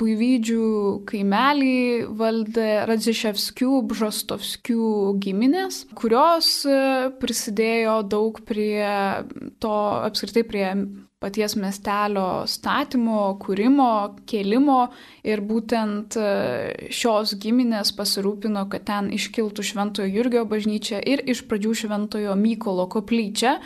Buivydžių 0.00 0.64
kaimelį 1.10 1.76
valdė 2.16 2.68
Radziševskių, 2.88 3.70
Bžostovskių 3.90 4.88
giminės, 5.20 5.82
kurios 5.98 6.52
e, 6.64 6.80
prisidėjo 7.20 8.00
daug 8.08 8.40
prie 8.48 8.88
to, 9.60 9.76
apskritai 10.08 10.46
prie 10.48 10.68
paties 11.20 11.54
miestelio 11.60 12.46
statymo, 12.48 13.36
kūrimo, 13.42 13.90
kėlimo 14.30 14.80
ir 15.28 15.42
būtent 15.44 16.16
e, 16.16 16.30
šios 16.88 17.34
giminės 17.42 17.92
pasirūpino, 17.98 18.64
kad 18.72 18.86
ten 18.88 19.12
iškiltų 19.12 19.66
Šventojo 19.70 20.08
Jurgio 20.08 20.46
bažnyčia 20.48 21.02
ir 21.04 21.20
iš 21.28 21.44
pradžių 21.50 21.76
Šventojo 21.84 22.36
Mykolo 22.40 22.88
koplyčia, 22.92 23.58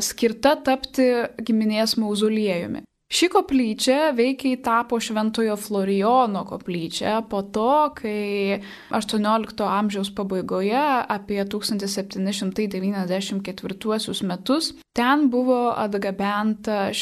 skirta 0.00 0.56
tapti 0.64 1.10
giminės 1.44 1.98
mauzoliejumi. 2.00 2.87
Ši 3.08 3.30
koplyčia 3.32 4.10
veikiai 4.12 4.58
tapo 4.60 4.98
Šventojo 5.00 5.56
Florijono 5.56 6.42
koplyčia 6.44 7.22
po 7.24 7.40
to, 7.42 7.88
kai 7.96 8.60
18 8.92 9.64
amžiaus 9.64 10.12
pabaigoje, 10.12 11.08
apie 11.08 11.40
1794 11.44 14.22
metus, 14.28 14.74
ten 14.92 15.30
buvo 15.32 15.72
atgabenta, 15.72 16.92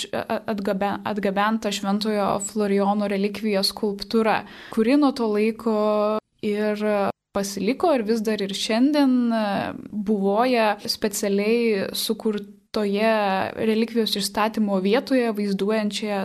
atgaben, 0.46 1.02
atgabenta 1.02 1.74
Šventojo 1.74 2.38
Florijono 2.52 3.08
relikvijos 3.10 3.74
skulptūra, 3.74 4.46
kuri 4.70 4.94
nuo 5.02 5.10
to 5.10 5.26
laiko 5.34 6.22
ir 6.46 6.78
pasiliko 7.34 7.90
ir 7.98 8.06
vis 8.06 8.22
dar 8.22 8.38
ir 8.46 8.54
šiandien 8.54 9.34
buvoja 9.90 10.78
specialiai 10.86 11.90
sukurta 11.98 12.55
toje 12.76 13.12
relikvijos 13.56 14.16
išstatymo 14.20 14.76
vietoje 14.84 15.30
vaizduojančioje, 15.32 16.18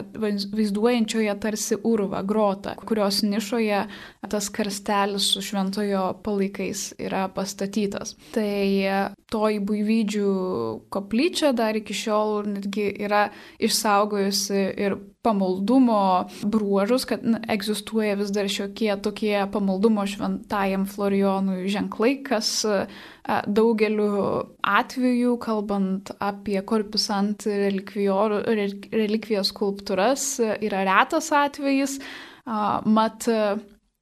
vaizduojančioje 0.51 1.35
tarsi 1.39 1.77
urvą, 1.87 2.23
grotą, 2.27 2.75
kurios 2.85 3.21
nišoje 3.23 3.85
tas 4.31 4.49
karstelis 4.51 5.29
su 5.33 5.41
šventojo 5.41 6.03
palaikais 6.23 6.91
yra 6.99 7.27
pastatytas. 7.31 8.17
Tai 8.35 8.67
toji 9.31 9.63
buivydžių 9.63 10.33
koplyčia 10.91 11.53
dar 11.55 11.79
iki 11.79 11.95
šiol 11.95 12.43
netgi 12.51 12.89
yra 13.07 13.29
išsaugojusi 13.63 14.65
ir 14.85 14.99
pamaldumo 15.21 16.25
bruožus, 16.43 17.05
kad 17.05 17.25
na, 17.25 17.39
egzistuoja 17.53 18.15
vis 18.19 18.31
dar 18.33 18.49
šiokie 18.49 18.95
tokie 19.05 19.45
pamaldumo 19.53 20.05
šventajam 20.09 20.85
Florijonui 20.89 21.69
ženklai, 21.71 22.15
kas 22.25 22.65
daugeliu 23.47 24.43
atveju, 24.65 25.37
kalbant 25.41 26.11
apie 26.19 26.61
korpusant 26.65 27.45
relikvijos 27.45 29.53
skulptūras, 29.53 30.39
yra 30.41 30.83
retas 30.89 31.31
atvejis. 31.37 31.99
Mat, 32.89 33.29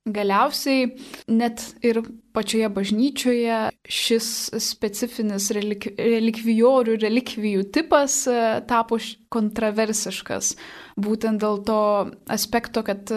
galiausiai 0.10 0.88
net 1.28 1.62
ir 1.86 2.02
pačioje 2.34 2.70
bažnyčioje 2.74 3.58
šis 3.90 4.28
specifinis 4.64 5.50
relik, 5.56 5.90
relikvijorių 5.98 6.98
relikvijų 7.02 7.66
tipas 7.76 8.22
tapo 8.70 9.00
kontroversiškas. 9.34 10.54
Būtent 11.00 11.40
dėl 11.44 11.62
to 11.68 11.82
aspekto, 12.28 12.84
kad 12.84 13.12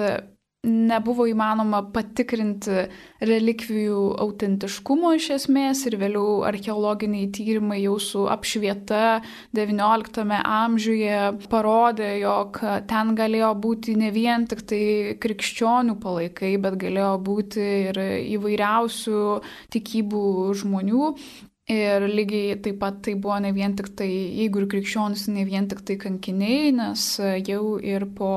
nebuvo 0.63 1.25
įmanoma 1.27 1.81
patikrinti 1.91 2.85
relikvijų 3.27 4.03
autentiškumo 4.23 5.11
iš 5.19 5.29
esmės 5.37 5.81
ir 5.91 5.97
vėliau 5.99 6.45
archeologiniai 6.47 7.33
tyrimai 7.35 7.81
jau 7.81 7.97
su 8.03 8.29
apšvieta 8.31 9.23
XIX 9.59 10.39
amžiuje 10.39 11.19
parodė, 11.51 12.13
jog 12.23 12.63
ten 12.91 13.15
galėjo 13.19 13.53
būti 13.65 13.97
ne 13.99 14.13
vien 14.15 14.47
tik 14.47 14.63
tai 14.71 14.83
krikščionių 15.23 15.99
palaikai, 16.03 16.55
bet 16.63 16.79
galėjo 16.79 17.17
būti 17.27 17.71
ir 17.91 18.03
įvairiausių 18.39 19.25
tikybų 19.75 20.27
žmonių. 20.63 21.17
Ir 21.71 22.09
lygiai 22.11 22.57
taip 22.63 22.81
pat 22.81 22.97
tai 23.07 23.15
buvo 23.15 23.37
ne 23.39 23.53
vien 23.55 23.77
tik 23.79 23.93
tai, 23.95 24.09
jeigu 24.11 24.63
ir 24.63 24.71
krikščionis, 24.73 25.29
ne 25.31 25.45
vien 25.47 25.69
tik 25.71 25.85
tai 25.87 25.97
kankiniai, 26.01 26.73
nes 26.75 27.05
jau 27.47 27.77
ir 27.79 28.09
po 28.19 28.33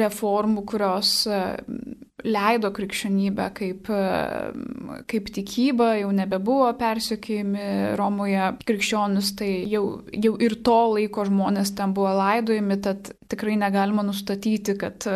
reformų, 0.00 0.64
kurios 0.64 1.12
leido 2.26 2.70
krikščionybę 2.74 3.46
kaip, 3.54 3.90
kaip 5.10 5.28
tikybą, 5.34 5.90
jau 6.00 6.10
nebebuvo 6.14 6.70
persiekėjami 6.78 7.94
Romoje 7.98 8.50
krikščionis, 8.66 9.32
tai 9.38 9.50
jau, 9.70 9.84
jau 10.12 10.34
ir 10.42 10.56
to 10.66 10.78
laiko 10.94 11.26
žmonės 11.28 11.74
ten 11.78 11.94
buvo 11.96 12.14
laidojami, 12.18 12.78
tad 12.82 13.12
tikrai 13.30 13.54
negalima 13.60 14.02
nustatyti, 14.06 14.74
kad 14.80 15.06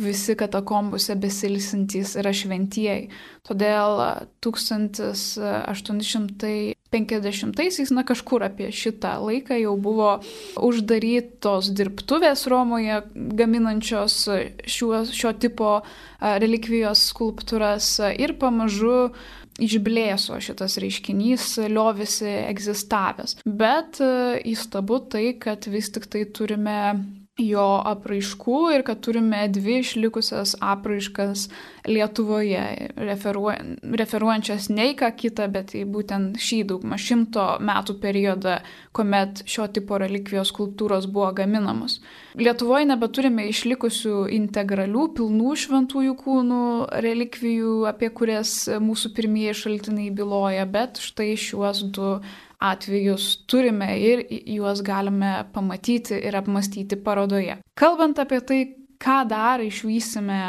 visi 0.00 0.36
katakombose 0.36 1.16
besilsintys 1.20 2.16
yra 2.20 2.34
šventieji. 2.36 3.08
Todėl 3.46 4.04
1850-aisiais, 6.90 7.92
na 7.94 8.04
kažkur 8.06 8.44
apie 8.46 8.70
šitą 8.74 9.16
laiką 9.22 9.58
jau 9.60 9.76
buvo 9.78 10.12
uždarytos 10.58 11.70
dirbtuvės 11.76 12.46
Romoje 12.50 13.02
gaminančios 13.14 14.16
šiuo, 14.66 15.04
šio 15.06 15.34
tipo 15.38 15.76
relikvijos 16.20 17.06
skulptūras 17.12 17.92
ir 18.18 18.34
pamažu 18.40 19.12
išblėso 19.60 20.38
šitas 20.40 20.78
reiškinys, 20.80 21.46
liovėsi 21.68 22.30
egzistavęs. 22.48 23.38
Bet 23.44 24.00
įstabu 24.00 25.02
tai, 25.12 25.34
kad 25.40 25.68
vis 25.70 25.90
tik 25.92 26.08
tai 26.10 26.24
turime 26.26 26.80
jo 27.42 27.66
apraiškų 27.88 28.60
ir 28.74 28.84
kad 28.86 29.00
turime 29.04 29.46
dvi 29.52 29.80
išlikusias 29.80 30.56
apraiškas 30.60 31.48
Lietuvoje, 31.88 32.90
referuoja, 33.00 33.62
referuojančias 33.96 34.68
ne 34.68 34.90
į 34.90 34.96
ką 35.00 35.08
kitą, 35.16 35.46
bet 35.52 35.72
į 35.78 35.86
būtent 35.88 36.36
šį 36.40 36.58
daugmą 36.68 36.98
šimto 37.00 37.46
metų 37.64 37.96
periodą, 38.02 38.58
kuomet 38.96 39.40
šio 39.48 39.64
tipo 39.72 39.96
relikvijos 40.00 40.52
skulptūros 40.52 41.08
buvo 41.10 41.30
gaminamos. 41.38 41.98
Lietuvoje 42.36 42.90
nebeturime 42.90 43.48
išlikusių 43.48 44.26
integralių, 44.36 45.06
pilnų 45.16 45.56
šventųjų 45.64 46.18
kūnų 46.20 46.62
relikvijų, 47.06 47.74
apie 47.90 48.12
kurias 48.12 48.54
mūsų 48.82 49.14
pirmieji 49.16 49.56
šaltiniai 49.64 50.12
byloja, 50.14 50.68
bet 50.68 51.00
štai 51.00 51.32
šiuos 51.40 51.84
du 51.96 52.18
atvejus 52.60 53.46
turime 53.48 53.94
ir 54.00 54.24
juos 54.28 54.82
galime 54.84 55.32
pamatyti 55.54 56.18
ir 56.20 56.36
apmastyti 56.36 56.98
parodoje. 57.00 57.58
Kalbant 57.74 58.20
apie 58.20 58.40
tai, 58.44 58.60
ką 59.00 59.22
dar 59.28 59.64
išvysime 59.64 60.40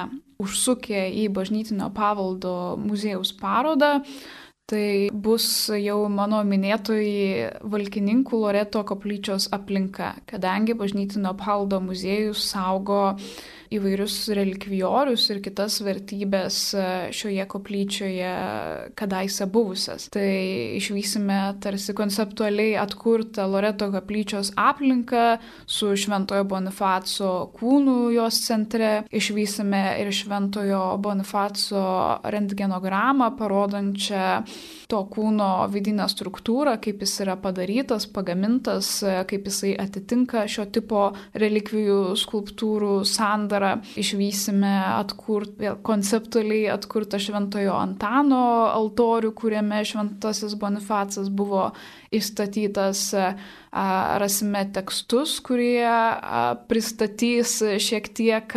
užsukę 0.41 1.05
į 1.21 1.29
bažnytinio 1.31 1.91
pavaldo 1.95 2.75
muziejaus 2.81 3.31
parodą, 3.37 3.99
tai 4.71 5.09
bus 5.11 5.45
jau 5.75 6.05
mano 6.11 6.41
minėtoji 6.47 7.47
Valkininkų 7.73 8.39
Loreto 8.43 8.83
koplyčios 8.87 9.49
aplinka, 9.55 10.13
kadangi 10.29 10.75
bažnytinio 10.79 11.33
pavaldo 11.39 11.81
muziejus 11.83 12.43
saugo 12.53 13.01
įvairius 13.71 14.15
relikvijorius 14.35 15.27
ir 15.31 15.39
kitas 15.43 15.77
vertybės 15.85 16.57
e, 16.75 16.85
šioje 17.15 17.45
koplyčioje 17.51 18.31
kadaise 18.99 19.47
buvusias. 19.51 20.09
Tai 20.11 20.27
išvysime 20.77 21.39
tarsi 21.63 21.95
konceptualiai 21.97 22.75
atkurtą 22.81 23.47
Loreto 23.51 23.87
koplyčios 23.93 24.51
aplinką 24.59 25.37
su 25.65 25.93
Šventojo 25.95 26.43
Bonifaco 26.51 27.31
kūnų 27.55 27.97
jos 28.17 28.41
centre, 28.43 28.91
išvysime 29.11 29.83
ir 30.03 30.11
Šventojo 30.15 30.83
Bonifaco 31.01 31.85
rentgenogramą 32.35 33.31
parodančią 33.39 34.27
to 34.91 35.01
kūno 35.07 35.69
vidinę 35.71 36.09
struktūrą, 36.11 36.75
kaip 36.83 37.05
jis 37.05 37.21
yra 37.23 37.37
padarytas, 37.39 38.09
pagamintas, 38.11 38.97
kaip 39.29 39.47
jisai 39.47 39.77
atitinka 39.79 40.43
šio 40.51 40.67
tipo 40.73 41.05
relikvijų 41.39 42.17
skulptūrų 42.19 42.97
sandarą 43.07 43.60
ir 43.61 43.97
išvysime 44.01 44.71
atkurt, 44.97 45.53
vėl 45.61 45.77
konceptualiai 45.85 46.71
atkurtą 46.73 47.19
Šventojo 47.21 47.75
Antano 47.77 48.67
altorių, 48.71 49.33
kuriame 49.37 49.83
Šventasis 49.85 50.55
Bonifacas 50.59 51.29
buvo 51.29 51.69
įstatytas. 52.11 53.11
Rasime 53.71 54.65
tekstus, 54.75 55.37
kurie 55.39 55.87
pristatys 56.67 57.53
šiek 57.79 58.09
tiek 58.11 58.55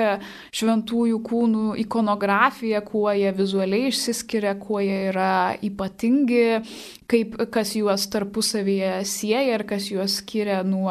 šventųjų 0.51 1.21
kūnų 1.29 1.77
ikonografiją, 1.85 2.81
kuo 2.83 3.12
jie 3.14 3.31
vizualiai 3.37 3.93
išsiskiria, 3.93 4.57
kuo 4.59 4.83
jie 4.83 5.12
yra 5.12 5.55
ypatingi, 5.62 6.64
kaip, 7.07 7.38
kas 7.55 7.77
juos 7.79 8.09
tarpusavyje 8.11 9.05
sieja 9.07 9.55
ir 9.55 9.62
kas 9.71 9.87
juos 9.93 10.19
skiria 10.19 10.64
nuo 10.67 10.90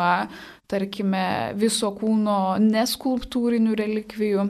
tarkime, 0.72 1.54
viso 1.60 1.92
kūno 1.98 2.58
neskulptūrinių 2.64 3.76
relikvijų 3.80 4.48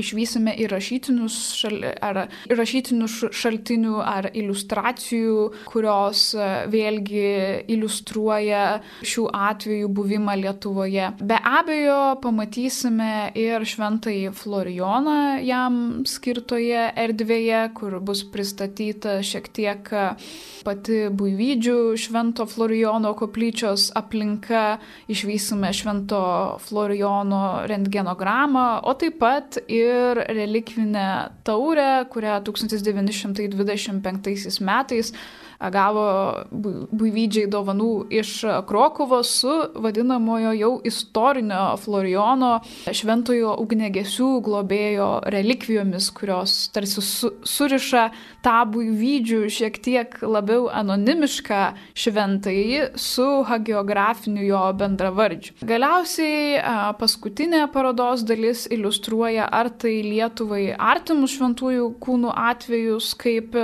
išvysime 0.00 0.54
ir 0.60 0.72
rašytinius, 0.74 1.38
šal, 1.58 1.78
ar, 2.02 2.24
rašytinių 2.50 3.08
šaltinių 3.34 3.98
ar 4.02 4.28
iliustracijų, 4.34 5.38
kurios 5.68 6.26
e, 6.36 6.48
vėlgi 6.72 7.26
iliustruoja 7.74 8.64
šių 9.04 9.26
atvejų 9.50 9.90
buvimą 9.94 10.36
Lietuvoje. 10.40 11.10
Be 11.20 11.38
abejo, 11.38 12.16
pamatysime 12.24 13.30
ir 13.38 13.64
šventąjį 13.68 14.34
Florijoną 14.38 15.18
jam 15.44 15.80
skirtoje 16.08 16.88
erdvėje, 17.04 17.62
kur 17.76 17.98
bus 18.04 18.24
pristatyta 18.34 19.20
šiek 19.24 19.50
tiek 19.54 19.92
pati 20.64 21.04
Buivydžių 21.14 21.78
švento 22.00 22.46
Florijono 22.48 23.12
koplyčios 23.18 23.90
aplinka, 23.96 24.78
išvysime 25.12 25.70
švento 25.76 26.22
Florijono 26.64 27.64
rentgenogramą, 27.68 28.66
o 28.88 28.94
taip 28.98 29.18
pat 29.20 29.58
ir 29.68 29.83
relikvinę 30.14 31.30
taurę, 31.44 32.06
kurią 32.10 32.42
1925 32.42 34.60
metais 34.60 35.12
gavo 35.58 36.06
buivydžiai 36.50 37.48
dovanų 37.50 37.90
iš 38.14 38.32
Krokovos 38.68 39.30
su 39.40 39.52
vadinamojo 39.74 40.52
jau 40.58 40.72
istorinio 40.86 41.76
Florijono 41.80 42.58
šventojo 42.92 43.54
ugnegesių 43.62 44.28
globėjo 44.44 45.08
relikvijomis, 45.32 46.10
kurios 46.16 46.56
tarsi 46.74 47.02
su, 47.04 47.30
suriša 47.44 48.08
tą 48.44 48.56
buivydžių 48.74 49.40
šiek 49.52 49.78
tiek 49.84 50.18
labiau 50.22 50.68
anonimišką 50.72 51.62
šventąjį 51.98 52.82
su 53.00 53.28
hagiografiniu 53.48 54.44
jo 54.44 54.62
bendravardžiu. 54.80 55.56
Galiausiai 55.64 56.60
paskutinė 57.00 57.64
parodos 57.72 58.24
dalis 58.26 58.66
iliustruoja 58.72 59.48
ar 59.48 59.70
tai 59.70 59.96
Lietuvai 60.04 60.74
artimus 60.74 61.36
šventųjų 61.38 61.88
kūnų 62.02 62.34
atvejus, 62.50 63.12
kaip 63.20 63.56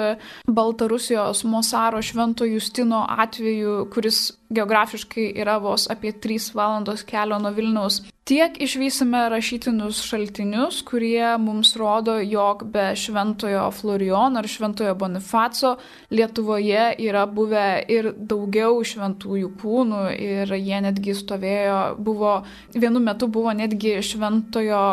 Baltarusijos 0.49 1.45
Mosaro 1.49 1.80
karo 1.81 2.03
Švento 2.03 2.45
Justino 2.45 3.07
atveju, 3.09 3.89
kuris 3.95 4.40
geografiškai 4.51 5.33
yra 5.41 5.59
vos 5.63 5.89
apie 5.91 6.13
3 6.13 6.55
valandos 6.55 7.05
kelio 7.07 7.39
nuo 7.39 7.55
Vilniaus. 7.55 8.03
Tiek 8.31 8.61
išvysime 8.63 9.25
rašytinius 9.33 10.05
šaltinius, 10.07 10.85
kurie 10.87 11.33
mums 11.43 11.73
rodo, 11.81 12.15
jog 12.23 12.61
be 12.71 12.93
Šventojo 12.95 13.65
Florijono 13.75 14.39
ar 14.39 14.47
Šventojo 14.47 14.95
Bonifaco 14.95 15.73
Lietuvoje 16.15 16.93
yra 17.03 17.25
buvę 17.27 17.65
ir 17.91 18.13
daugiau 18.15 18.85
šventųjų 18.87 19.51
kūnų 19.59 20.03
ir 20.15 20.53
jie 20.61 20.79
netgi 20.85 21.17
stovėjo, 21.19 21.81
buvo, 21.99 22.37
vienu 22.77 23.03
metu 23.03 23.27
buvo 23.27 23.57
netgi 23.57 23.97
Šventojo, 24.05 24.85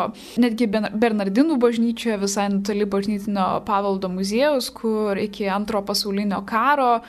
netgi 0.42 0.66
Bernardinų 0.72 1.60
bažnyčioje 1.62 2.18
visai 2.24 2.48
netoli 2.56 2.88
bažnytinio 2.90 3.46
paveldo 3.68 4.10
muziejaus, 4.10 4.72
kur 4.74 5.20
iki 5.20 5.46
antro 5.52 5.84
pasaulinio 5.86 6.42
karo 6.48 7.04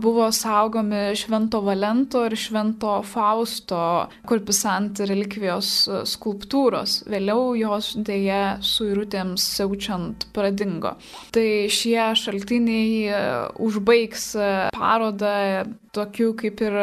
buvo 0.00 0.30
saugomi 0.32 1.12
Švento 1.18 1.60
Valento 1.78 2.24
ir 2.26 2.34
Švento 2.34 2.96
Fausto 3.06 3.78
kurpisant 4.26 4.98
relikvijos 5.06 5.68
skulptūros. 6.10 7.04
Vėliau 7.06 7.52
jos 7.54 7.92
dėje 8.02 8.58
suirutėms 8.66 9.44
siaučiant 9.54 10.26
pradingo. 10.34 10.96
Tai 11.30 11.46
šie 11.70 12.00
šaltiniai 12.18 13.52
užbaigs 13.62 14.32
parodą 14.74 15.68
tokiu 15.94 16.34
kaip 16.38 16.64
ir 16.66 16.80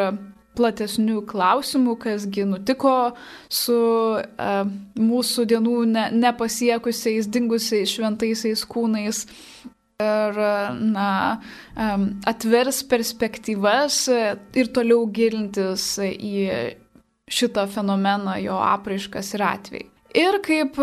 platesnių 0.55 1.25
klausimų, 1.27 1.97
kasgi 1.99 2.45
nutiko 2.47 2.95
su 3.51 3.75
uh, 4.15 4.61
mūsų 4.95 5.43
dienų 5.51 5.81
ne, 5.91 6.05
nepasiekusiais, 6.15 7.27
dingusiais 7.27 7.91
šventaisiais 7.91 8.63
kūnais, 8.71 9.25
ir 10.03 10.39
na, 10.91 11.39
atvers 12.27 12.81
perspektyvas 12.91 13.99
ir 14.11 14.71
toliau 14.75 15.05
gilintis 15.07 15.95
į 16.03 16.47
šitą 17.31 17.63
fenomeną, 17.71 18.35
jo 18.43 18.57
apraiškas 18.59 19.33
ir 19.37 19.43
atvejai. 19.47 19.91
Ir 20.15 20.37
kaip 20.43 20.77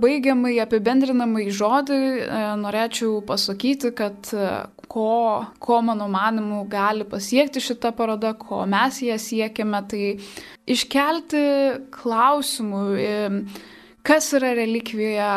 baigiamai 0.00 0.54
apibendrinamai 0.64 1.46
žodį 1.52 1.96
norėčiau 2.60 3.18
pasakyti, 3.28 3.90
kad 3.96 4.30
ko, 4.88 5.08
ko 5.60 5.80
mano 5.84 6.06
manimu 6.12 6.62
gali 6.68 7.04
pasiekti 7.08 7.60
šitą 7.60 7.92
parodą, 7.96 8.32
ko 8.40 8.62
mes 8.68 9.00
ją 9.04 9.16
siekiame, 9.20 9.82
tai 9.88 10.04
iškelti 10.68 11.44
klausimų, 11.92 12.84
kas 14.08 14.30
yra 14.36 14.54
relikvija, 14.56 15.32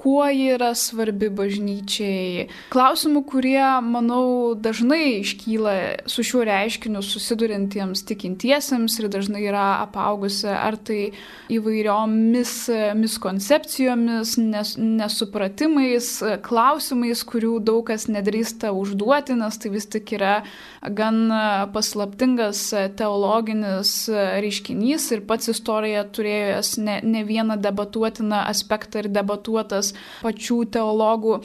kuo 0.00 0.24
ji 0.32 0.48
yra 0.54 0.70
svarbi 0.78 1.28
bažnyčiai. 1.28 2.46
Klausimų, 2.72 3.22
kurie, 3.28 3.60
manau, 3.84 4.54
dažnai 4.56 5.20
iškyla 5.20 5.74
su 6.10 6.24
šiuo 6.24 6.44
reiškiniu 6.48 7.02
susidurintiems 7.04 8.04
tikintiesiems 8.08 8.96
ir 9.00 9.10
dažnai 9.12 9.44
yra 9.50 9.66
apaugusi 9.84 10.48
ar 10.48 10.78
tai 10.80 11.12
įvairiomis 11.52 12.54
miskoncepcijomis, 12.96 14.36
nes, 14.40 14.74
nesupratimais, 14.80 16.10
klausimais, 16.46 17.24
kurių 17.28 17.58
daug 17.64 17.84
kas 17.90 18.08
nedrįsta 18.08 18.72
užduoti, 18.76 19.36
nes 19.40 19.60
tai 19.60 19.74
vis 19.74 19.88
tik 19.90 20.14
yra 20.16 20.40
gan 20.80 21.32
paslaptingas 21.74 22.62
teologinis 22.96 23.92
reiškinys 24.10 25.10
ir 25.16 25.24
pats 25.28 25.50
istorija 25.52 26.06
turėjęs 26.08 26.76
ne, 26.80 27.00
ne 27.04 27.24
vieną 27.28 27.58
debatuotiną 27.60 28.44
aspektą 28.48 29.04
ir 29.04 29.10
debatuotas 29.12 29.92
pačių 30.24 30.62
teologų. 30.76 31.40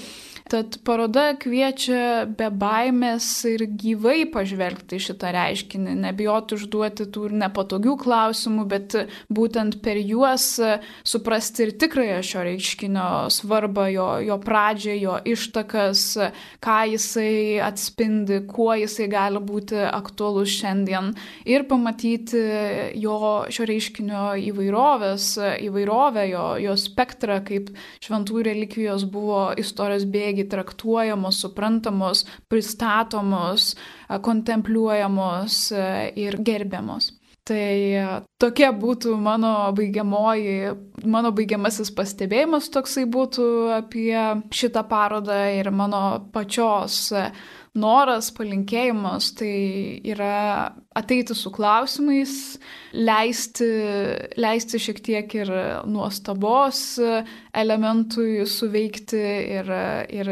Tad 0.46 0.76
paroda 0.86 1.32
kviečia 1.42 2.28
be 2.30 2.52
baimės 2.54 3.26
ir 3.50 3.64
gyvai 3.82 4.28
pažvelgti 4.30 5.00
šitą 5.02 5.32
reiškinį, 5.34 5.96
nebijoti 6.04 6.54
užduoti 6.60 7.08
tų 7.10 7.32
nepatogių 7.42 7.96
klausimų, 8.04 8.66
bet 8.70 8.94
būtent 9.34 9.80
per 9.82 9.98
juos 9.98 10.46
suprasti 11.02 11.66
ir 11.66 11.74
tikrąją 11.82 12.20
šio 12.30 12.44
reiškinio 12.46 13.08
svarbą, 13.34 13.88
jo, 13.90 14.06
jo 14.28 14.38
pradžią, 14.46 14.96
jo 15.02 15.18
ištakas, 15.34 16.06
ką 16.62 16.78
jisai 16.94 17.58
atspindi, 17.66 18.44
kuo 18.46 18.76
jisai 18.78 19.10
gali 19.10 19.25
būti 19.34 19.80
aktualus 19.88 20.54
šiandien 20.54 21.14
ir 21.50 21.66
pamatyti 21.70 22.42
jo 23.02 23.18
šio 23.50 23.68
reiškinio 23.70 24.24
įvairovės, 24.52 25.28
įvairovę, 25.66 26.28
jo, 26.30 26.46
jo 26.62 26.78
spektrą, 26.80 27.42
kaip 27.48 27.74
šventųjų 28.06 28.46
relikvijos 28.50 29.08
buvo 29.10 29.50
istorijos 29.58 30.08
bejėgiai 30.12 30.50
traktuojamos, 30.54 31.42
suprantamos, 31.44 32.26
pristatomos, 32.52 33.74
kontempliuojamos 34.30 35.62
ir 36.16 36.42
gerbiamos. 36.46 37.14
Tai 37.46 38.26
tokia 38.42 38.72
būtų 38.74 39.12
mano 39.22 39.52
baigiamoji, 39.78 40.72
mano 41.06 41.30
baigiamasis 41.36 41.92
pastebėjimas 41.94 42.72
toksai 42.74 43.04
būtų 43.06 43.46
apie 43.76 44.18
šitą 44.50 44.82
parodą 44.90 45.38
ir 45.54 45.70
mano 45.70 46.00
pačios 46.34 47.14
noras, 47.76 48.32
palinkėjimas, 48.36 49.34
tai 49.38 49.52
yra 50.08 50.72
ateiti 50.96 51.36
su 51.36 51.52
klausimais, 51.54 52.34
leisti, 52.96 53.68
leisti 54.40 54.80
šiek 54.80 55.02
tiek 55.04 55.36
ir 55.36 55.52
nuostabos 55.92 56.82
elementui 57.56 58.46
suveikti 58.48 59.24
ir, 59.58 59.72
ir, 60.16 60.32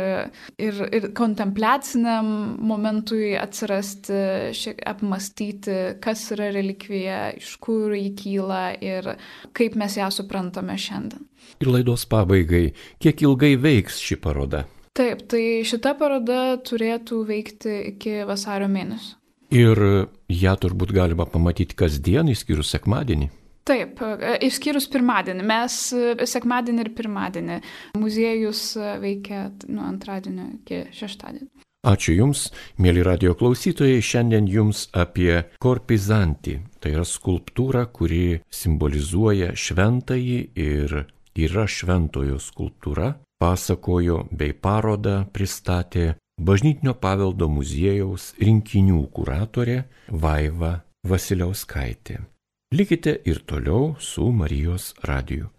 ir, 0.67 0.81
ir 0.95 1.09
kontempliaciniam 1.17 2.29
momentui 2.63 3.33
atsirasti, 3.39 4.21
šiek 4.55 4.79
apmastyti, 4.93 5.79
kas 6.03 6.29
yra 6.35 6.51
relikvija, 6.55 7.19
iš 7.39 7.57
kur 7.63 7.95
jį 7.97 8.13
kyla 8.19 8.63
ir 8.79 9.13
kaip 9.55 9.75
mes 9.79 9.99
ją 9.99 10.07
suprantame 10.13 10.79
šiandien. 10.79 11.27
Ir 11.59 11.69
laidos 11.69 12.07
pabaigai, 12.09 12.69
kiek 13.03 13.25
ilgai 13.27 13.57
veiks 13.59 13.99
ši 13.99 14.17
paroda? 14.23 14.63
Taip, 14.93 15.23
tai 15.25 15.63
šita 15.65 15.95
paroda 15.97 16.57
turėtų 16.61 17.23
veikti 17.25 17.77
iki 17.93 18.19
vasario 18.29 18.67
mėnesio. 18.69 19.17
Ir 19.53 19.79
ją 20.29 20.53
turbūt 20.57 20.93
galima 20.93 21.25
pamatyti 21.29 21.77
kasdien, 21.77 22.29
išskyrus 22.29 22.69
sekmadienį. 22.73 23.29
Taip, 23.65 24.01
e, 24.03 24.35
išskyrus 24.47 24.89
pirmadienį. 24.91 25.43
Mes 25.47 25.75
e, 25.95 26.27
sekmadienį 26.27 26.83
ir 26.83 26.89
pirmadienį. 26.97 27.59
Muziejus 27.97 28.63
e, 28.75 28.95
veikia 29.01 29.45
nuo 29.71 29.85
antradienio 29.87 30.49
iki 30.57 30.83
šeštadienio. 30.93 31.49
Ačiū 31.87 32.13
Jums, 32.15 32.45
mėly 32.79 33.01
radio 33.03 33.33
klausytojai, 33.35 33.97
šiandien 34.03 34.45
Jums 34.47 34.85
apie 34.95 35.41
korpizantį. 35.63 36.59
Tai 36.79 36.93
yra 36.95 37.03
skulptūra, 37.07 37.87
kuri 37.91 38.39
simbolizuoja 38.51 39.51
šventąjį 39.57 40.39
ir 40.63 40.97
yra 41.33 41.65
šventojo 41.67 42.39
skulptūra. 42.43 43.13
Pasakojo 43.43 44.21
bei 44.31 44.53
parodą 44.55 45.25
pristatė 45.35 46.13
Bažnytinio 46.49 46.93
paveldo 46.95 47.49
muziejaus 47.51 48.29
rinkinių 48.39 49.01
kuratorė 49.17 49.75
Vaiva 50.23 50.69
Vasiliauskaitė. 51.11 52.21
Likite 52.73 53.17
ir 53.27 53.41
toliau 53.43 53.97
su 53.99 54.29
Marijos 54.31 54.93
radiju. 55.09 55.49